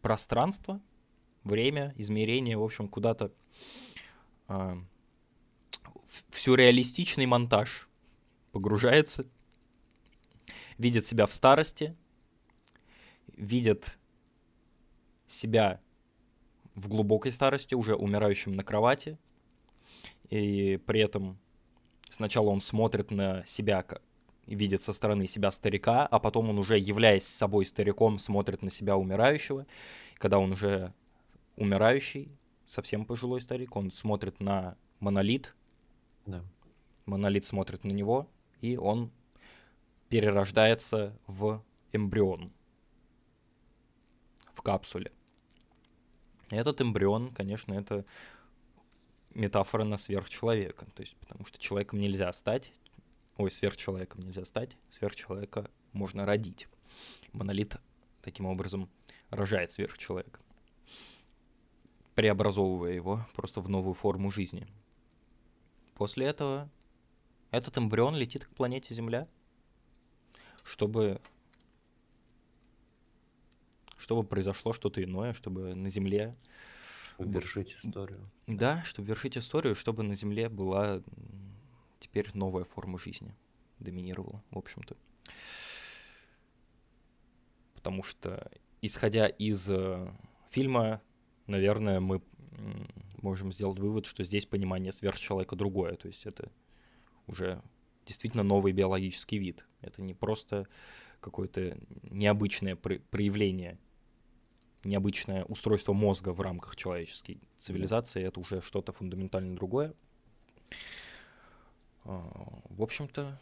пространство, 0.00 0.80
время, 1.44 1.94
измерение, 1.96 2.56
в 2.56 2.62
общем, 2.62 2.88
куда-то 2.88 3.32
э, 4.48 4.76
в 6.30 6.38
сюрреалистичный 6.38 7.26
монтаж 7.26 7.88
погружается, 8.52 9.26
видит 10.78 11.06
себя 11.06 11.26
в 11.26 11.32
старости, 11.32 11.96
видит 13.28 13.98
себя 15.26 15.80
в 16.74 16.88
глубокой 16.88 17.32
старости, 17.32 17.74
уже 17.74 17.94
умирающим 17.94 18.54
на 18.54 18.62
кровати, 18.62 19.18
и 20.30 20.78
при 20.86 21.00
этом 21.00 21.38
сначала 22.10 22.50
он 22.50 22.60
смотрит 22.60 23.10
на 23.10 23.44
себя 23.46 23.84
видит 24.46 24.80
со 24.80 24.92
стороны 24.92 25.26
себя 25.26 25.50
старика, 25.50 26.06
а 26.06 26.18
потом 26.18 26.50
он 26.50 26.58
уже, 26.58 26.78
являясь 26.78 27.26
собой 27.26 27.64
стариком, 27.64 28.18
смотрит 28.18 28.62
на 28.62 28.70
себя 28.70 28.96
умирающего. 28.96 29.66
Когда 30.16 30.38
он 30.38 30.52
уже 30.52 30.92
умирающий, 31.56 32.30
совсем 32.66 33.04
пожилой 33.04 33.40
старик, 33.40 33.76
он 33.76 33.90
смотрит 33.90 34.40
на 34.40 34.76
монолит. 35.00 35.54
Да. 36.26 36.42
Монолит 37.06 37.44
смотрит 37.44 37.84
на 37.84 37.90
него, 37.90 38.28
и 38.60 38.76
он 38.76 39.10
перерождается 40.08 41.18
в 41.26 41.62
эмбрион 41.92 42.52
в 44.52 44.62
капсуле. 44.62 45.12
Этот 46.50 46.80
эмбрион, 46.80 47.30
конечно, 47.30 47.74
это 47.74 48.04
метафора 49.34 49.84
на 49.84 49.96
сверхчеловека. 49.96 50.86
То 50.94 51.02
есть, 51.02 51.16
потому 51.16 51.44
что 51.44 51.58
человеком 51.58 52.00
нельзя 52.00 52.32
стать, 52.32 52.72
Ой, 53.36 53.50
сверхчеловеком 53.50 54.20
нельзя 54.20 54.44
стать, 54.44 54.76
сверхчеловека 54.90 55.68
можно 55.92 56.24
родить. 56.24 56.68
Монолит 57.32 57.76
таким 58.22 58.46
образом 58.46 58.88
рожает 59.30 59.72
сверхчеловека, 59.72 60.38
преобразовывая 62.14 62.92
его 62.92 63.26
просто 63.34 63.60
в 63.60 63.68
новую 63.68 63.94
форму 63.94 64.30
жизни. 64.30 64.68
После 65.94 66.26
этого 66.26 66.70
этот 67.50 67.76
эмбрион 67.76 68.14
летит 68.14 68.44
к 68.46 68.50
планете 68.50 68.94
Земля, 68.94 69.26
чтобы 70.62 71.20
чтобы 73.96 74.22
произошло 74.22 74.72
что-то 74.72 75.02
иное, 75.02 75.32
чтобы 75.32 75.74
на 75.74 75.90
Земле... 75.90 76.34
Чтобы 77.14 77.32
вершить 77.32 77.74
историю. 77.76 78.30
Да, 78.46 78.82
чтобы 78.84 79.08
вершить 79.08 79.38
историю, 79.38 79.74
чтобы 79.74 80.02
на 80.02 80.14
Земле 80.14 80.48
была 80.48 81.02
теперь 82.00 82.28
новая 82.34 82.64
форма 82.64 82.98
жизни 82.98 83.34
доминировала, 83.78 84.42
в 84.50 84.58
общем-то. 84.58 84.96
Потому 87.74 88.02
что, 88.02 88.50
исходя 88.82 89.26
из 89.26 89.68
э, 89.70 90.12
фильма, 90.50 91.02
наверное, 91.46 92.00
мы 92.00 92.22
можем 93.20 93.52
сделать 93.52 93.78
вывод, 93.78 94.06
что 94.06 94.24
здесь 94.24 94.46
понимание 94.46 94.92
сверхчеловека 94.92 95.56
другое. 95.56 95.94
То 95.96 96.08
есть 96.08 96.26
это 96.26 96.50
уже 97.26 97.62
действительно 98.06 98.42
новый 98.42 98.72
биологический 98.72 99.38
вид. 99.38 99.66
Это 99.80 100.02
не 100.02 100.14
просто 100.14 100.66
какое-то 101.20 101.78
необычное 102.02 102.76
проявление, 102.76 103.78
необычное 104.84 105.44
устройство 105.44 105.92
мозга 105.92 106.32
в 106.32 106.40
рамках 106.40 106.76
человеческой 106.76 107.40
цивилизации. 107.58 108.22
Это 108.22 108.40
уже 108.40 108.60
что-то 108.60 108.92
фундаментально 108.92 109.54
другое. 109.54 109.94
А, 112.04 112.62
в 112.68 112.82
общем-то, 112.82 113.40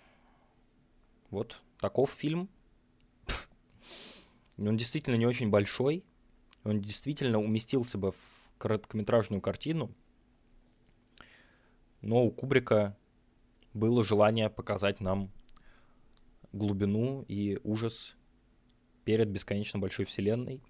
вот 1.30 1.62
таков 1.80 2.10
фильм. 2.10 2.48
Он 4.58 4.76
действительно 4.76 5.16
не 5.16 5.26
очень 5.26 5.50
большой. 5.50 6.04
Он 6.64 6.80
действительно 6.80 7.38
уместился 7.38 7.98
бы 7.98 8.12
в 8.12 8.16
короткометражную 8.58 9.40
картину. 9.40 9.92
Но 12.00 12.24
у 12.24 12.30
Кубрика 12.30 12.96
было 13.74 14.04
желание 14.04 14.50
показать 14.50 15.00
нам 15.00 15.30
глубину 16.52 17.24
и 17.28 17.58
ужас 17.64 18.16
перед 19.04 19.28
бесконечно 19.28 19.78
большой 19.78 20.04
вселенной, 20.04 20.60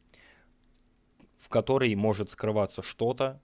в 1.42 1.48
которой 1.48 1.94
может 1.94 2.30
скрываться 2.30 2.82
что-то, 2.82 3.40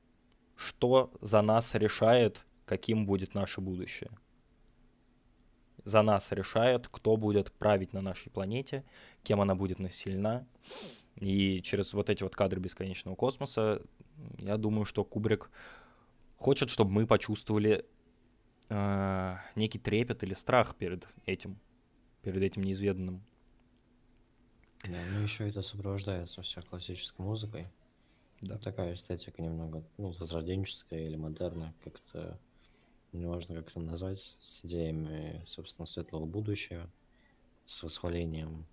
что 0.54 1.10
за 1.20 1.42
нас 1.42 1.74
решает, 1.74 2.44
каким 2.64 3.06
будет 3.06 3.34
наше 3.34 3.60
будущее 3.60 4.10
за 5.88 6.02
нас 6.02 6.32
решает, 6.32 6.86
кто 6.88 7.16
будет 7.16 7.50
править 7.52 7.92
на 7.92 8.02
нашей 8.02 8.30
планете, 8.30 8.84
кем 9.22 9.40
она 9.40 9.54
будет 9.54 9.78
населена. 9.78 10.46
И 11.16 11.60
через 11.62 11.94
вот 11.94 12.10
эти 12.10 12.22
вот 12.22 12.36
кадры 12.36 12.60
бесконечного 12.60 13.16
космоса, 13.16 13.82
я 14.38 14.56
думаю, 14.56 14.84
что 14.84 15.04
Кубрик 15.04 15.50
хочет, 16.36 16.70
чтобы 16.70 16.92
мы 16.92 17.06
почувствовали 17.06 17.84
э, 18.68 19.36
некий 19.56 19.78
трепет 19.78 20.22
или 20.22 20.34
страх 20.34 20.76
перед 20.76 21.08
этим, 21.26 21.58
перед 22.22 22.42
этим 22.42 22.62
неизведанным. 22.62 23.24
Да, 24.84 24.98
ну 25.12 25.22
еще 25.22 25.48
это 25.48 25.62
сопровождается 25.62 26.42
все 26.42 26.60
классической 26.62 27.22
музыкой. 27.22 27.66
Да. 28.40 28.58
Такая 28.58 28.94
эстетика 28.94 29.42
немного, 29.42 29.84
ну, 29.96 30.10
возрожденческая 30.12 31.06
или 31.06 31.16
модерна, 31.16 31.74
как-то 31.82 32.38
неважно, 33.12 33.56
как 33.56 33.70
это 33.70 33.80
назвать, 33.80 34.18
с 34.18 34.64
идеями, 34.64 35.42
собственно, 35.46 35.86
светлого 35.86 36.24
будущего, 36.24 36.90
с 37.66 37.82
восхвалением 37.82 38.66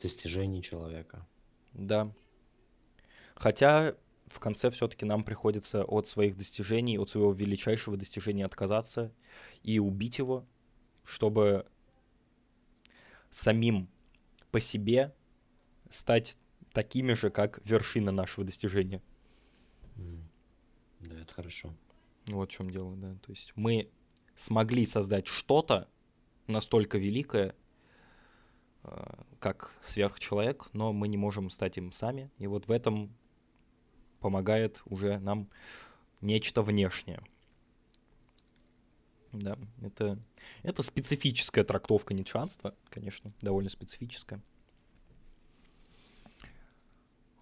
достижений 0.00 0.62
человека. 0.62 1.26
Да. 1.72 2.12
Хотя 3.34 3.96
в 4.26 4.38
конце 4.38 4.70
все-таки 4.70 5.04
нам 5.04 5.24
приходится 5.24 5.84
от 5.84 6.06
своих 6.06 6.36
достижений, 6.36 6.98
от 6.98 7.10
своего 7.10 7.32
величайшего 7.32 7.96
достижения 7.96 8.44
отказаться 8.44 9.12
и 9.62 9.78
убить 9.78 10.18
его, 10.18 10.46
чтобы 11.04 11.66
самим 13.30 13.88
по 14.50 14.60
себе 14.60 15.14
стать 15.90 16.38
такими 16.74 17.14
же, 17.14 17.30
как 17.30 17.60
вершина 17.64 18.12
нашего 18.12 18.44
достижения. 18.44 19.00
Да, 21.00 21.18
это 21.20 21.32
хорошо. 21.32 21.74
Вот 22.26 22.50
в 22.50 22.52
чем 22.52 22.70
дело, 22.70 22.94
да. 22.96 23.14
То 23.22 23.30
есть 23.30 23.52
мы 23.54 23.90
смогли 24.34 24.84
создать 24.84 25.26
что-то 25.26 25.88
настолько 26.46 26.98
великое, 26.98 27.54
э, 28.82 29.22
как 29.38 29.76
сверхчеловек, 29.82 30.68
но 30.72 30.92
мы 30.92 31.08
не 31.08 31.16
можем 31.16 31.48
стать 31.48 31.78
им 31.78 31.92
сами. 31.92 32.30
И 32.38 32.46
вот 32.46 32.66
в 32.66 32.70
этом 32.70 33.14
помогает 34.20 34.82
уже 34.86 35.18
нам 35.18 35.48
нечто 36.20 36.62
внешнее. 36.62 37.22
Да, 39.32 39.58
это, 39.82 40.18
это 40.62 40.82
специфическая 40.82 41.64
трактовка 41.64 42.14
нитшанства, 42.14 42.74
конечно, 42.88 43.30
довольно 43.40 43.68
специфическая. 43.68 44.42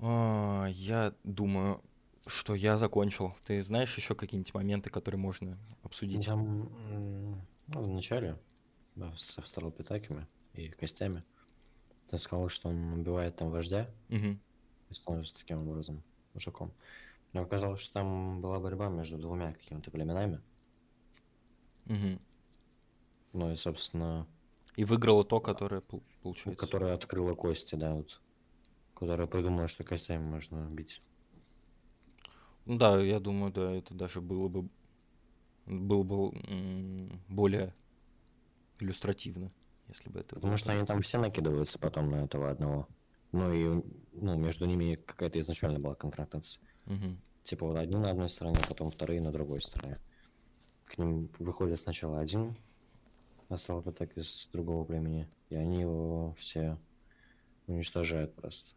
А, 0.02 0.66
Я 0.68 1.14
думаю, 1.22 1.80
что 2.26 2.54
я 2.54 2.76
закончил. 2.76 3.34
Ты 3.44 3.62
знаешь 3.62 3.96
еще 3.96 4.14
какие-нибудь 4.14 4.52
моменты, 4.54 4.90
которые 4.90 5.20
можно 5.20 5.58
обсудить? 5.82 6.26
Там, 6.26 6.66
м, 6.90 7.40
ну, 7.68 7.82
в 7.82 7.88
начале, 7.88 8.36
да, 8.96 9.12
с 9.16 9.38
австралопитеками 9.38 10.26
и 10.54 10.68
костями, 10.68 11.22
ты 12.08 12.18
сказал, 12.18 12.48
что 12.48 12.68
он 12.68 12.92
убивает 12.94 13.36
там 13.36 13.50
вождя 13.50 13.88
Мгм. 14.08 14.40
и 14.90 14.94
становится 14.94 15.36
таким 15.36 15.68
образом 15.68 16.02
мужиком. 16.34 16.72
Мне 17.32 17.42
показалось, 17.44 17.80
что 17.80 17.94
там 17.94 18.40
была 18.40 18.58
борьба 18.58 18.88
между 18.88 19.18
двумя 19.18 19.52
какими-то 19.52 19.90
племенами. 19.90 20.40
Мгм. 21.86 22.20
Ну 23.32 23.52
и, 23.52 23.56
собственно, 23.56 24.26
И 24.76 24.84
выиграло 24.84 25.24
то, 25.24 25.40
которое 25.40 25.80
пол- 25.80 26.02
получается. 26.22 26.60
которая 26.60 26.92
открыла 26.92 27.34
кости, 27.34 27.74
да, 27.76 27.94
вот. 27.94 28.20
Которая 29.02 29.26
придумала, 29.26 29.66
что 29.66 29.82
костями 29.82 30.22
можно 30.22 30.64
бить. 30.70 31.02
Ну 32.66 32.78
да, 32.78 33.02
я 33.02 33.18
думаю, 33.18 33.52
да, 33.52 33.72
это 33.72 33.94
даже 33.94 34.20
было 34.20 34.46
бы 34.46 34.68
было 35.66 36.04
бы 36.04 36.30
более 37.28 37.74
иллюстративно, 38.78 39.50
если 39.88 40.08
бы 40.08 40.20
это 40.20 40.36
Потому 40.36 40.52
было 40.52 40.56
что 40.56 40.66
так. 40.68 40.76
они 40.76 40.86
там 40.86 41.00
все 41.00 41.18
накидываются 41.18 41.80
потом 41.80 42.10
на 42.10 42.22
этого 42.22 42.48
одного. 42.48 42.86
Ну 43.32 43.52
и, 43.52 43.82
ну, 44.12 44.36
между 44.36 44.66
ними 44.66 44.94
какая-то 44.94 45.40
изначально 45.40 45.80
была 45.80 45.96
конфронтация. 45.96 46.62
Мгм. 46.84 47.20
Типа 47.42 47.66
вот 47.66 47.78
одни 47.78 47.96
на 47.96 48.12
одной 48.12 48.30
стороне, 48.30 48.60
потом 48.68 48.92
вторые 48.92 49.20
на 49.20 49.32
другой 49.32 49.62
стороне. 49.62 49.96
К 50.84 50.98
ним 50.98 51.28
выходит 51.40 51.80
сначала 51.80 52.20
один 52.20 52.56
астралопитек 53.48 54.16
из 54.16 54.48
другого 54.52 54.84
племени, 54.84 55.28
и 55.48 55.56
они 55.56 55.80
его 55.80 56.34
все 56.34 56.78
уничтожают 57.66 58.36
просто 58.36 58.76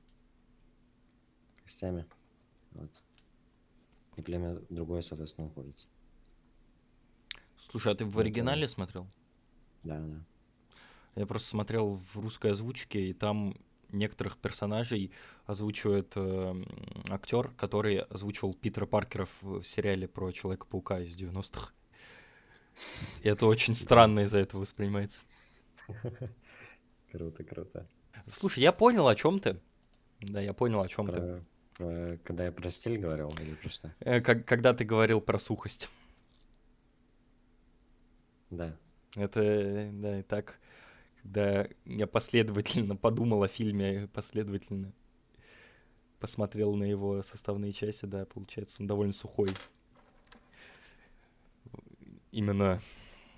костями. 1.65 2.05
Вот. 2.71 2.91
И 4.15 4.21
племя 4.21 4.55
другое, 4.69 5.01
соответственно, 5.01 5.47
уходит. 5.47 5.87
Слушай, 7.57 7.91
а 7.93 7.95
ты 7.95 8.05
в 8.05 8.11
Это- 8.11 8.21
оригинале 8.21 8.67
смотрел? 8.67 9.07
Да, 9.83 9.99
да. 9.99 10.23
Я 11.15 11.25
просто 11.25 11.47
смотрел 11.49 12.01
в 12.13 12.19
русской 12.19 12.51
озвучке, 12.51 13.09
и 13.09 13.13
там 13.13 13.55
некоторых 13.91 14.37
персонажей 14.37 15.11
озвучивает 15.45 16.13
актер, 17.09 17.49
который 17.51 17.99
озвучивал 17.99 18.53
Питера 18.53 18.85
Паркера 18.85 19.27
в 19.41 19.63
сериале 19.63 20.07
про 20.07 20.31
Человека-паука 20.31 20.99
из 21.01 21.15
90-х. 21.17 21.71
И 23.21 23.27
это 23.29 23.45
очень 23.45 23.73
странно 23.75 24.21
из-за 24.21 24.39
этого 24.39 24.61
воспринимается. 24.61 25.23
Круто, 27.11 27.43
круто. 27.45 27.87
Слушай, 28.27 28.63
я 28.63 28.73
понял, 28.73 29.07
о 29.07 29.15
чем 29.15 29.39
ты. 29.39 29.61
Да, 30.19 30.41
я 30.41 30.53
понял, 30.53 30.81
о 30.81 30.87
чем 30.89 31.07
ты. 31.07 31.13
Про, 31.13 31.45
когда 31.77 32.45
я 32.45 32.51
про 32.51 32.69
стиль 32.69 32.97
говорил, 32.97 33.29
или 33.39 33.55
про 33.55 33.69
что? 33.69 33.93
Э, 33.99 34.21
когда 34.21 34.73
ты 34.73 34.85
говорил 34.85 35.19
про 35.19 35.39
сухость. 35.39 35.89
Да. 38.49 38.75
Это, 39.15 39.41
э, 39.41 39.91
да, 39.91 40.19
и 40.19 40.23
так, 40.23 40.59
когда 41.21 41.67
я 41.85 42.07
последовательно 42.07 42.95
подумал 42.97 43.43
о 43.43 43.47
фильме, 43.47 44.07
последовательно 44.13 44.93
посмотрел 46.19 46.75
на 46.75 46.85
его 46.85 47.21
составные 47.23 47.71
части, 47.71 48.05
да, 48.05 48.25
получается, 48.25 48.77
он 48.79 48.87
довольно 48.87 49.13
сухой. 49.13 49.49
Именно, 52.31 52.81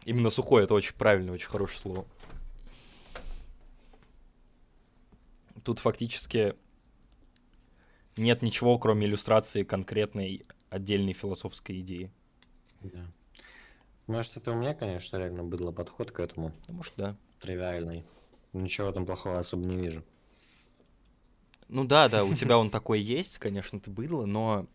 именно 0.06 0.30
сухой, 0.30 0.64
это 0.64 0.74
очень 0.74 0.96
правильное, 0.96 1.34
очень 1.34 1.50
хорошее 1.50 1.80
слово. 1.80 2.08
Тут 5.64 5.80
фактически 5.80 6.56
нет 8.18 8.42
ничего, 8.42 8.78
кроме 8.80 9.08
иллюстрации 9.08 9.64
конкретной 9.64 10.46
отдельной 10.70 11.14
философской 11.14 11.80
идеи. 11.80 12.12
Да. 12.82 13.06
Может, 14.08 14.38
это 14.38 14.52
у 14.52 14.56
меня, 14.56 14.74
конечно, 14.74 15.18
реально 15.18 15.44
быдло 15.44 15.72
подход 15.72 16.12
к 16.12 16.20
этому, 16.20 16.54
Может, 16.70 16.94
да. 16.98 17.16
тривиальный. 17.40 18.06
Ничего 18.54 18.92
там 18.92 19.06
плохого 19.06 19.40
особо 19.40 19.66
не 19.66 19.78
вижу. 19.78 20.04
Ну 21.68 21.84
да, 21.84 22.08
да, 22.08 22.24
у 22.24 22.34
тебя 22.34 22.58
он 22.58 22.70
такой 22.70 23.02
есть, 23.02 23.40
конечно, 23.40 23.80
ты 23.80 23.92
быдло, 23.92 24.26
но 24.26 24.68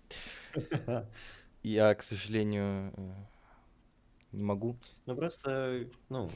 я, 1.62 1.94
к 1.94 2.02
сожалению, 2.02 2.92
э, 2.94 3.12
не 4.32 4.42
могу. 4.42 4.76
Ну, 5.06 5.16
просто, 5.16 5.88
ну, 6.10 6.30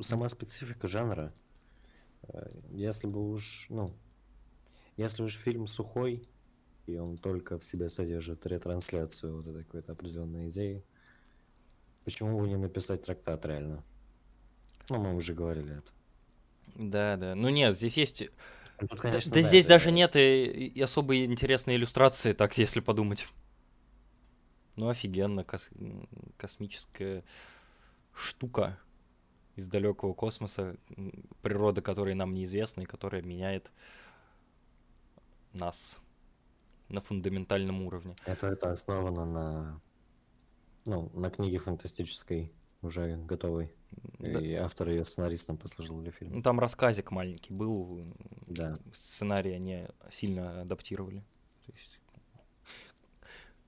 сама 0.00 0.28
специфика 0.28 0.88
жанра. 0.88 1.32
э, 2.24 2.50
Если 2.72 3.06
бы 3.06 3.30
уж, 3.30 3.66
ну, 3.68 3.94
если 4.96 5.22
уж 5.22 5.36
фильм 5.38 5.66
сухой, 5.66 6.22
и 6.86 6.96
он 6.98 7.18
только 7.18 7.58
в 7.58 7.64
себе 7.64 7.88
содержит 7.88 8.46
ретрансляцию 8.46 9.38
вот 9.38 9.48
этой 9.48 9.64
какой-то 9.64 9.92
определенной 9.92 10.48
идеи, 10.50 10.84
почему 12.04 12.38
бы 12.38 12.46
не 12.48 12.56
написать 12.56 13.06
трактат 13.06 13.46
реально? 13.46 13.82
Ну, 14.90 14.98
мы 14.98 15.14
уже 15.14 15.32
говорили 15.32 15.78
это. 15.78 15.90
Да, 16.74 17.16
да. 17.16 17.34
Ну 17.34 17.48
нет, 17.48 17.76
здесь 17.76 17.96
есть... 17.96 18.24
Ну, 18.80 18.88
Тут, 18.88 19.00
Да, 19.02 19.10
конечно, 19.10 19.32
да 19.32 19.42
да, 19.42 19.48
здесь 19.48 19.66
даже 19.66 19.90
нет 19.90 20.16
и, 20.16 20.44
и 20.46 20.80
особо 20.80 21.16
интересной 21.24 21.76
иллюстрации, 21.76 22.32
так 22.32 22.56
если 22.58 22.80
подумать. 22.80 23.28
Ну 24.76 24.88
офигенно, 24.88 25.44
кос- 25.44 25.70
космическая 26.36 27.24
штука 28.14 28.78
из 29.56 29.68
далекого 29.68 30.14
космоса, 30.14 30.76
природа 31.42 31.82
которой 31.82 32.14
нам 32.14 32.34
неизвестна 32.34 32.82
и 32.82 32.86
которая 32.86 33.22
меняет 33.22 33.72
нас 35.52 35.98
на 36.88 37.00
фундаментальном 37.00 37.82
уровне. 37.82 38.14
Это, 38.26 38.48
это 38.48 38.72
основано 38.72 39.24
на, 39.24 39.80
ну, 40.86 41.10
на 41.14 41.30
книге 41.30 41.58
фантастической, 41.58 42.52
уже 42.82 43.16
готовой. 43.16 43.72
Да. 44.18 44.40
И 44.40 44.52
автор 44.54 44.88
ее 44.90 45.04
сценаристом 45.04 45.56
послужил 45.58 45.98
для 45.98 46.06
Ну, 46.06 46.12
фильма. 46.12 46.42
там 46.42 46.60
рассказик 46.60 47.10
маленький 47.10 47.52
был, 47.52 48.02
Да. 48.46 48.76
сценарий 48.92 49.52
они 49.52 49.86
сильно 50.10 50.62
адаптировали. 50.62 51.24
То 51.66 51.72
есть 51.74 52.00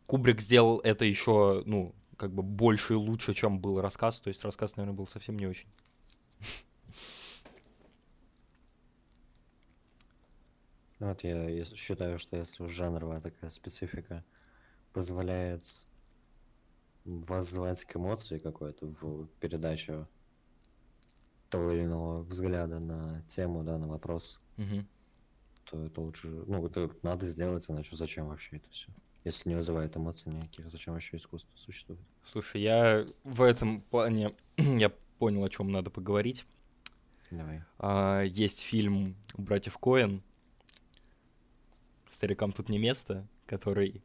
Кубрик 0.07 0.41
сделал 0.41 0.79
это 0.81 1.05
еще, 1.05 1.63
ну, 1.67 1.95
как 2.17 2.33
бы 2.33 2.43
больше 2.43 2.95
и 2.95 2.97
лучше, 2.97 3.35
чем 3.35 3.59
был 3.61 3.81
рассказ. 3.81 4.21
То 4.21 4.29
есть 4.29 4.45
рассказ, 4.45 4.77
наверное, 4.77 4.97
был 4.97 5.07
совсем 5.07 5.37
не 5.39 5.47
очень. 5.47 5.69
Вот 11.03 11.25
я 11.25 11.65
считаю, 11.65 12.17
что 12.17 12.37
если 12.37 12.63
уж 12.63 12.71
жанровая 12.71 13.21
такая 13.21 13.51
специфика 13.51 14.25
позволяет 14.93 15.65
воззвать 17.05 17.85
к 17.85 17.97
эмоции 17.97 18.39
какой-то 18.39 18.87
в 18.87 19.27
передачу 19.41 20.09
того 21.51 21.73
или 21.73 21.87
иного 21.87 22.23
взгляда 22.23 22.79
на 22.79 23.21
тему, 23.23 23.65
да, 23.65 23.79
на 23.79 23.89
вопрос, 23.89 24.41
Мгм. 24.57 24.87
то 25.65 25.83
это 25.83 26.01
лучше, 26.01 26.29
ну, 26.29 26.65
это 26.65 26.89
надо 27.03 27.27
сделать, 27.27 27.69
иначе 27.69 27.97
зачем 27.97 28.29
вообще 28.29 28.59
это 28.59 28.71
все? 28.71 28.93
Если 29.25 29.49
не 29.49 29.57
вызывает 29.57 29.97
эмоций 29.97 30.33
никаких, 30.33 30.71
зачем 30.71 30.95
вообще 30.95 31.17
искусство 31.17 31.51
существует? 31.57 32.01
Слушай, 32.31 32.63
я 32.63 33.05
в 33.25 33.43
этом 33.43 33.81
плане 33.81 34.37
я 34.57 34.91
понял, 35.19 35.43
о 35.43 35.51
чем 35.51 35.73
надо 35.73 35.91
поговорить. 35.91 36.47
Давай. 37.33 37.65
А, 37.79 38.23
есть 38.23 38.61
фильм 38.61 39.17
братьев 39.37 39.77
Коэн. 39.79 40.23
Старикам 42.23 42.53
тут 42.53 42.69
не 42.69 42.79
место, 42.79 43.27
который 43.47 44.01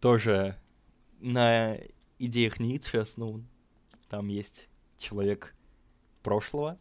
тоже 0.00 0.58
на 1.20 1.78
идеях 2.18 2.58
Ницше 2.58 2.98
основан. 2.98 3.46
Там 4.08 4.26
есть 4.26 4.68
человек 4.98 5.54
прошлого, 6.24 6.76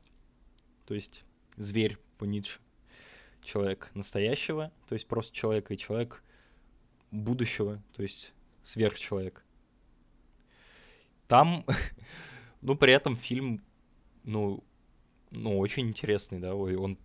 то 0.88 0.96
есть 0.96 1.24
зверь 1.58 2.00
по 2.18 2.26
Ницше, 2.26 2.60
человек 3.44 3.92
настоящего, 3.94 4.72
то 4.88 4.96
есть 4.96 5.06
просто 5.06 5.36
человек, 5.36 5.70
и 5.70 5.78
человек 5.78 6.24
будущего, 7.12 7.80
то 7.96 8.02
есть 8.02 8.34
сверхчеловек. 8.64 9.46
Там, 11.28 11.68
ну, 12.62 12.76
при 12.76 12.94
этом 12.94 13.16
фильм, 13.16 13.64
ну, 14.24 14.64
ну, 15.34 15.58
очень 15.58 15.88
интересный, 15.90 16.40
да, 16.40 16.56
ой, 16.56 16.76
он 16.76 16.98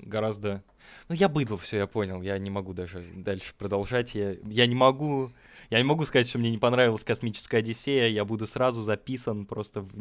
гораздо... 0.00 0.62
Ну, 1.08 1.14
я 1.14 1.28
быдло, 1.28 1.58
все, 1.58 1.76
я 1.78 1.86
понял, 1.86 2.22
я 2.22 2.38
не 2.38 2.50
могу 2.50 2.72
даже 2.72 3.02
дальше 3.14 3.54
продолжать, 3.56 4.14
я, 4.14 4.32
я 4.44 4.66
не 4.66 4.74
могу... 4.74 5.30
Я 5.68 5.78
не 5.78 5.84
могу 5.84 6.04
сказать, 6.04 6.28
что 6.28 6.38
мне 6.38 6.50
не 6.50 6.58
понравилась 6.58 7.02
«Космическая 7.02 7.58
Одиссея», 7.58 8.08
я 8.08 8.24
буду 8.24 8.46
сразу 8.46 8.82
записан 8.82 9.46
просто 9.46 9.80
в 9.80 9.96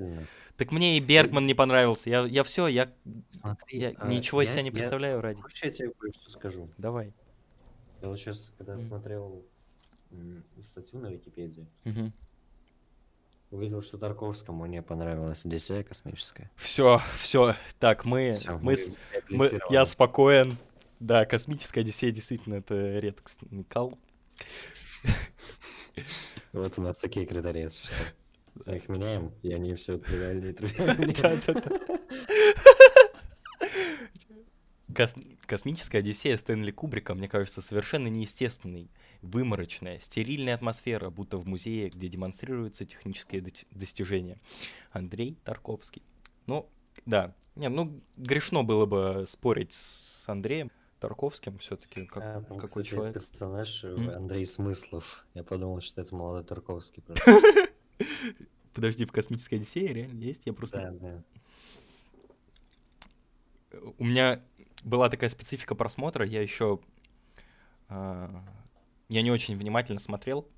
реально. 0.00 0.26
Так 0.56 0.70
мне 0.72 0.96
и 0.96 1.00
Бергман 1.00 1.46
не 1.46 1.54
понравился, 1.54 2.10
я, 2.10 2.24
я 2.24 2.44
все, 2.44 2.68
я, 2.68 2.92
Смотри, 3.28 3.80
я 3.80 3.92
а, 3.96 4.08
ничего 4.08 4.42
из 4.42 4.48
я- 4.48 4.52
себя 4.54 4.62
не 4.62 4.68
я- 4.68 4.72
представляю 4.72 5.20
ради. 5.20 5.42
Хочешь, 5.42 5.64
я 5.64 5.70
тебе 5.70 5.90
кое-что 5.98 6.30
скажу? 6.30 6.70
Давай. 6.78 7.12
Я 8.00 8.08
вот 8.08 8.18
сейчас, 8.18 8.52
когда 8.56 8.74
М. 8.74 8.78
смотрел 8.78 9.44
статью 10.60 11.00
на 11.00 11.10
Википедии, 11.10 11.66
Мгм. 11.84 12.12
Увидел, 13.52 13.82
что 13.82 13.98
Тарковскому 13.98 14.66
не 14.66 14.82
понравилась 14.82 15.44
Одиссея 15.44 15.84
космическая. 15.84 16.50
Все, 16.56 17.00
все, 17.20 17.54
так, 17.78 18.04
мы, 18.04 18.34
Всё, 18.34 18.58
мы, 18.58 18.60
мы, 18.60 18.76
реабилитированы. 19.12 19.74
я 19.74 19.84
спокоен, 19.84 20.56
Да, 20.98 21.24
космическая 21.26 21.82
Одиссея 21.82 22.10
действительно 22.10 22.54
это 22.56 22.98
редкостный 22.98 23.64
кал. 23.64 23.96
Вот 26.52 26.78
у 26.78 26.82
нас 26.82 26.98
такие 26.98 27.24
критерии 27.26 27.68
существуют. 27.68 28.14
Мы 28.66 28.76
их 28.76 28.88
меняем, 28.88 29.32
и 29.42 29.52
они 29.52 29.74
все 29.74 29.96
тривиальнее 29.98 30.50
и 30.50 30.54
тривиальнее. 30.54 31.14
Кос- 34.92 35.14
Космическая 35.46 35.98
Одиссея 35.98 36.36
Стэнли 36.36 36.70
Кубрика, 36.70 37.14
мне 37.14 37.28
кажется, 37.28 37.60
совершенно 37.62 38.08
неестественной, 38.08 38.90
выморочная, 39.22 39.98
стерильная 39.98 40.54
атмосфера, 40.54 41.10
будто 41.10 41.38
в 41.38 41.46
музее, 41.46 41.88
где 41.90 42.08
демонстрируются 42.08 42.84
технические 42.84 43.40
дот- 43.42 43.66
достижения. 43.70 44.38
Андрей 44.90 45.36
Тарковский. 45.44 46.02
Ну, 46.46 46.68
да. 47.06 47.34
Не, 47.54 47.68
ну, 47.68 48.00
грешно 48.16 48.62
было 48.64 48.86
бы 48.86 49.24
спорить 49.26 49.72
с 49.72 50.28
Андреем 50.28 50.70
Тарковским 51.00 51.58
все-таки, 51.58 52.06
как, 52.06 52.22
А, 52.22 52.34
там, 52.42 52.56
какой 52.58 52.66
кстати, 52.68 52.86
человек. 52.88 53.14
персонаж 53.14 53.84
М? 53.84 54.10
Андрей 54.10 54.46
Смыслов. 54.46 55.26
Я 55.34 55.42
подумал, 55.42 55.80
что 55.80 56.00
это 56.00 56.14
молодой 56.14 56.44
Тарковский. 56.44 57.02
Подожди, 58.72 59.04
в 59.04 59.12
Космической 59.12 59.56
Одиссее 59.56 59.88
реально 59.92 60.22
есть? 60.22 60.46
Я 60.46 60.52
просто... 60.52 60.78
Да, 60.78 60.90
да. 61.08 61.22
У 63.98 64.04
меня 64.04 64.42
была 64.82 65.08
такая 65.08 65.30
специфика 65.30 65.74
просмотра, 65.74 66.26
я 66.26 66.42
еще... 66.42 66.80
Я 67.88 69.20
не 69.22 69.30
очень 69.30 69.56
внимательно 69.56 70.00
смотрел, 70.00 70.48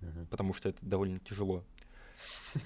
Мгм. 0.00 0.26
потому 0.26 0.52
что 0.52 0.68
это 0.70 0.84
довольно 0.84 1.20
тяжело. 1.20 1.62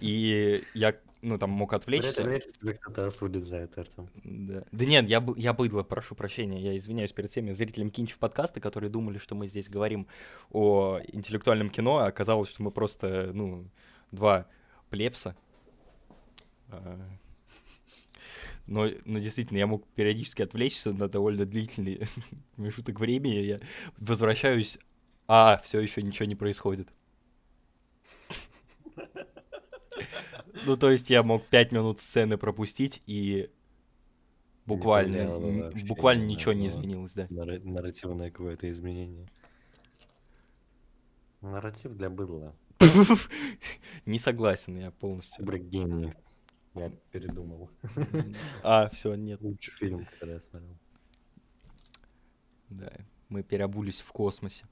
И 0.01 0.63
я, 0.75 0.97
ну, 1.21 1.39
там 1.39 1.51
мог 1.51 1.73
отвлечься. 1.75 2.23
вряд 2.25 2.43
ли 2.63 2.73
кто-то 2.75 3.07
осудит 3.07 3.45
за 3.45 3.59
это, 3.59 3.83
Артем. 3.83 4.09
Да. 4.25 4.65
Да 4.73 4.85
нет, 4.87 5.09
я, 5.09 5.25
я 5.37 5.53
быдло, 5.53 5.83
прошу 5.83 6.15
прощения, 6.15 6.61
я 6.61 6.75
извиняюсь 6.77 7.13
перед 7.13 7.31
всеми 7.31 7.53
зрителями 7.53 7.91
Кинчев 7.91 8.19
подкаста, 8.19 8.61
которые 8.61 8.91
думали, 8.91 9.19
что 9.19 9.35
мы 9.35 9.47
здесь 9.47 9.69
говорим 9.69 10.07
о 10.51 11.01
интеллектуальном 11.13 11.69
кино, 11.71 11.99
а 11.99 12.07
оказалось, 12.07 12.49
что 12.49 12.63
мы 12.63 12.71
просто, 12.71 13.31
ну, 13.35 13.69
два 14.11 14.47
плебса. 14.89 15.37
Но, 18.67 18.89
но 19.05 19.19
действительно, 19.19 19.59
я 19.59 19.67
мог 19.67 19.87
периодически 19.89 20.43
отвлечься 20.43 20.93
на 20.93 21.09
довольно 21.09 21.45
длительный 21.45 22.01
промежуток 22.57 22.99
времени. 22.99 23.35
Я 23.37 23.61
возвращаюсь, 23.99 24.79
а 25.29 25.61
все 25.63 25.81
еще 25.81 26.03
ничего 26.03 26.27
не 26.27 26.35
происходит. 26.35 26.89
Ну, 30.65 30.77
то 30.77 30.91
есть 30.91 31.11
я 31.11 31.23
мог 31.23 31.45
пять 31.47 31.71
минут 31.71 32.01
сцены 32.01 32.39
пропустить, 32.39 33.03
и 33.07 33.51
буквально, 34.67 35.39
вообще 35.39 35.87
буквально 35.87 36.25
ничего 36.25 36.53
не 36.53 36.67
изменилось, 36.67 37.15
да. 37.15 37.27
Нарра- 37.27 37.63
Нарративное 37.63 38.31
какое-то 38.31 38.69
изменение. 38.71 39.29
Нарратив 41.41 41.95
для 41.95 42.11
быдла. 42.11 42.55
Не 44.07 44.19
согласен, 44.19 44.79
я 44.79 44.91
полностью. 44.91 45.45
Гений. 45.47 46.13
Я 46.77 46.91
передумал. 47.11 47.71
А, 48.63 48.89
все, 48.91 49.15
нет. 49.15 49.41
Лучший 49.41 49.73
фильм, 49.73 50.05
который 50.05 50.35
я 50.35 50.41
смотрел. 50.41 50.77
Да, 52.69 52.93
мы 53.29 53.43
переобулись 53.43 54.01
в 54.01 54.13
космосе. 54.13 54.67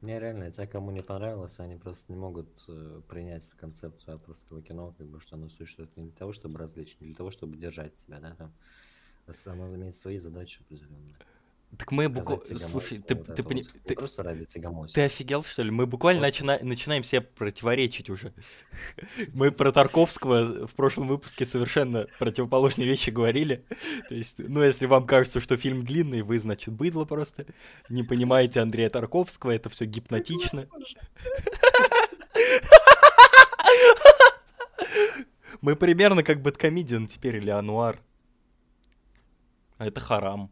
Не, 0.00 0.20
реально, 0.20 0.52
те, 0.52 0.66
кому 0.68 0.92
не 0.92 1.02
понравилось, 1.02 1.58
они 1.58 1.76
просто 1.76 2.12
не 2.12 2.18
могут 2.18 2.64
э, 2.68 3.02
принять 3.08 3.48
концепцию 3.50 4.14
авторского 4.14 4.62
кино, 4.62 4.94
как 4.96 5.08
бы, 5.08 5.18
что 5.18 5.34
оно 5.34 5.48
существует 5.48 5.96
не 5.96 6.04
для 6.04 6.12
того, 6.12 6.32
чтобы 6.32 6.56
развлечь, 6.58 6.96
не 7.00 7.08
для 7.08 7.16
того, 7.16 7.32
чтобы 7.32 7.56
держать 7.56 7.96
тебя, 7.96 8.20
да, 8.20 8.34
там. 8.36 8.54
Оно 9.46 9.74
имеет 9.74 9.96
свои 9.96 10.18
задачи 10.18 10.60
определенные. 10.60 11.16
Так 11.76 11.92
мы 11.92 12.08
буквально... 12.08 12.44
Слушай, 12.58 12.98
ты, 12.98 13.14
вот 13.14 13.34
ты, 13.36 13.42
пони- 13.42 13.62
вот. 13.62 13.82
Ты- 13.84 13.94
просто 13.94 14.22
ради 14.22 14.46
ты 14.46 15.02
офигел, 15.02 15.44
что 15.44 15.62
ли? 15.62 15.70
Мы 15.70 15.86
буквально 15.86 16.22
Просто 16.22 16.44
начина- 16.44 16.64
начинаем 16.64 17.04
себе 17.04 17.20
противоречить 17.20 18.08
уже. 18.08 18.32
Мы 19.34 19.50
про 19.50 19.70
Тарковского 19.70 20.66
в 20.66 20.74
прошлом 20.74 21.08
выпуске 21.08 21.44
совершенно 21.44 22.06
противоположные 22.18 22.88
вещи 22.88 23.10
говорили. 23.10 23.66
То 24.08 24.14
есть, 24.14 24.38
ну, 24.38 24.62
если 24.62 24.86
вам 24.86 25.06
кажется, 25.06 25.40
что 25.40 25.58
фильм 25.58 25.84
длинный, 25.84 26.22
вы, 26.22 26.38
значит, 26.38 26.72
быдло 26.72 27.04
просто. 27.04 27.44
Не 27.90 28.02
понимаете 28.02 28.60
Андрея 28.60 28.88
Тарковского, 28.88 29.50
это 29.50 29.68
все 29.68 29.84
гипнотично. 29.84 30.66
Мы 35.60 35.76
примерно 35.76 36.22
как 36.22 36.40
Бэткомедиан 36.40 37.06
теперь 37.08 37.36
или 37.36 37.50
Ануар. 37.50 38.00
А 39.76 39.86
это 39.86 40.00
харам. 40.00 40.50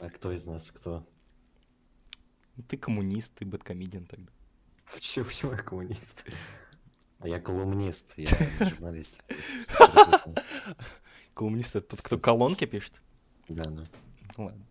А 0.00 0.08
кто 0.10 0.32
из 0.32 0.46
нас 0.46 0.70
кто? 0.70 1.06
Ты 2.68 2.76
коммунист, 2.76 3.34
ты 3.34 3.44
Бэткомедиан 3.44 4.06
тогда. 4.06 4.30
Почему, 4.92 5.24
почему 5.26 5.52
я 5.52 5.58
коммунист? 5.58 6.24
А 7.20 7.28
я 7.28 7.40
колумнист, 7.40 8.14
я 8.16 8.28
журналист. 8.60 9.24
Коммунист 11.34 11.76
это 11.76 11.88
тот, 11.96 12.00
кто 12.00 12.18
колонки 12.18 12.64
пишет? 12.64 12.94
Да, 13.48 13.64
да. 13.64 13.84
Ну 14.36 14.44
ладно. 14.44 14.66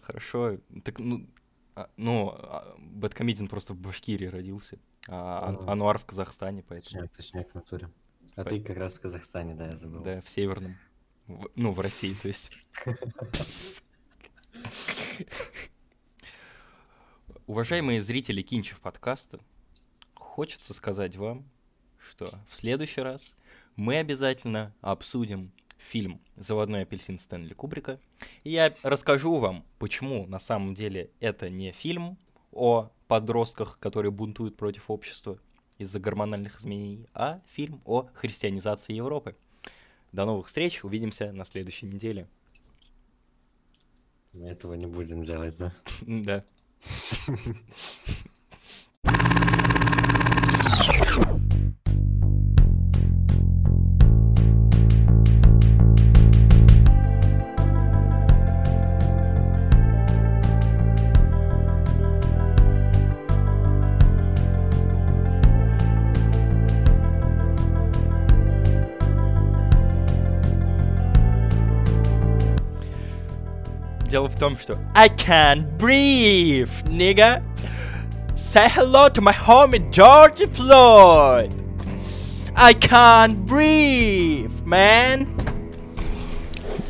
Хорошо. 0.00 0.58
Так, 0.84 0.98
ну, 0.98 1.26
а, 1.74 1.88
ну, 1.96 2.30
а, 2.30 2.74
Бэткомедиан 2.78 3.48
просто 3.48 3.72
в 3.74 3.78
Башкирии 3.78 4.26
родился, 4.26 4.78
а 5.08 5.38
Ага. 5.38 5.72
Ануар 5.72 5.98
в 5.98 6.04
Казахстане, 6.04 6.62
поэтому, 6.62 7.06
Точняк, 7.08 7.12
точняк 7.12 7.50
в 7.50 7.54
натуре. 7.54 7.90
А 8.36 8.44
ты 8.44 8.60
как 8.60 8.76
раз 8.78 8.98
в 8.98 9.02
Казахстане, 9.02 9.54
да, 9.54 9.66
я 9.66 9.76
забыл. 9.76 10.00
да, 10.02 10.20
в 10.20 10.28
Северном. 10.30 10.74
Ну, 11.56 11.72
в 11.72 11.80
России, 11.80 12.14
то 12.14 12.28
есть. 12.28 12.50
Уважаемые 17.46 18.00
зрители 18.00 18.42
Кинчев 18.42 18.80
подкаста, 18.80 19.38
хочется 20.14 20.74
сказать 20.74 21.16
вам, 21.16 21.44
что 21.98 22.30
в 22.48 22.56
следующий 22.56 23.00
раз 23.00 23.36
мы 23.76 23.98
обязательно 23.98 24.74
обсудим 24.80 25.52
фильм 25.78 26.20
«Заводной 26.36 26.82
апельсин» 26.82 27.18
Стэнли 27.18 27.54
Кубрика. 27.54 27.98
И 28.44 28.50
я 28.50 28.72
расскажу 28.82 29.36
вам, 29.36 29.64
почему 29.78 30.26
на 30.26 30.38
самом 30.38 30.74
деле 30.74 31.10
это 31.20 31.50
не 31.50 31.72
фильм 31.72 32.16
о 32.52 32.90
подростках, 33.08 33.78
которые 33.78 34.12
бунтуют 34.12 34.56
против 34.56 34.90
общества 34.90 35.38
из-за 35.78 36.00
гормональных 36.00 36.60
изменений, 36.60 37.06
а 37.12 37.40
фильм 37.52 37.80
о 37.84 38.08
христианизации 38.14 38.94
Европы. 38.94 39.36
До 40.12 40.24
новых 40.24 40.46
встреч, 40.46 40.84
увидимся 40.84 41.32
на 41.32 41.44
следующей 41.44 41.86
неделе. 41.86 42.28
Мы 44.32 44.48
этого 44.48 44.74
не 44.74 44.86
будем 44.86 45.22
делать, 45.22 45.54
да? 45.58 45.72
Да. 46.06 46.44
Дело 74.11 74.27
в 74.29 74.37
том, 74.37 74.57
что 74.57 74.77
I 74.95 75.09
can't 75.09 75.77
breathe, 75.77 76.69
nigga. 76.85 77.41
Say 78.35 78.69
hello 78.69 79.09
to 79.09 79.21
my 79.21 79.33
homie 79.33 79.91
George 79.91 80.45
Floyd. 80.51 81.51
I 82.55 82.73
can't 82.73 83.45
breathe, 83.45 84.51
man. 84.65 85.27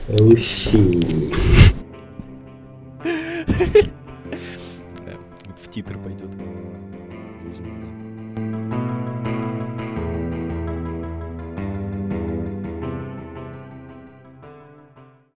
Да, 0.07 0.23
вот 0.23 0.37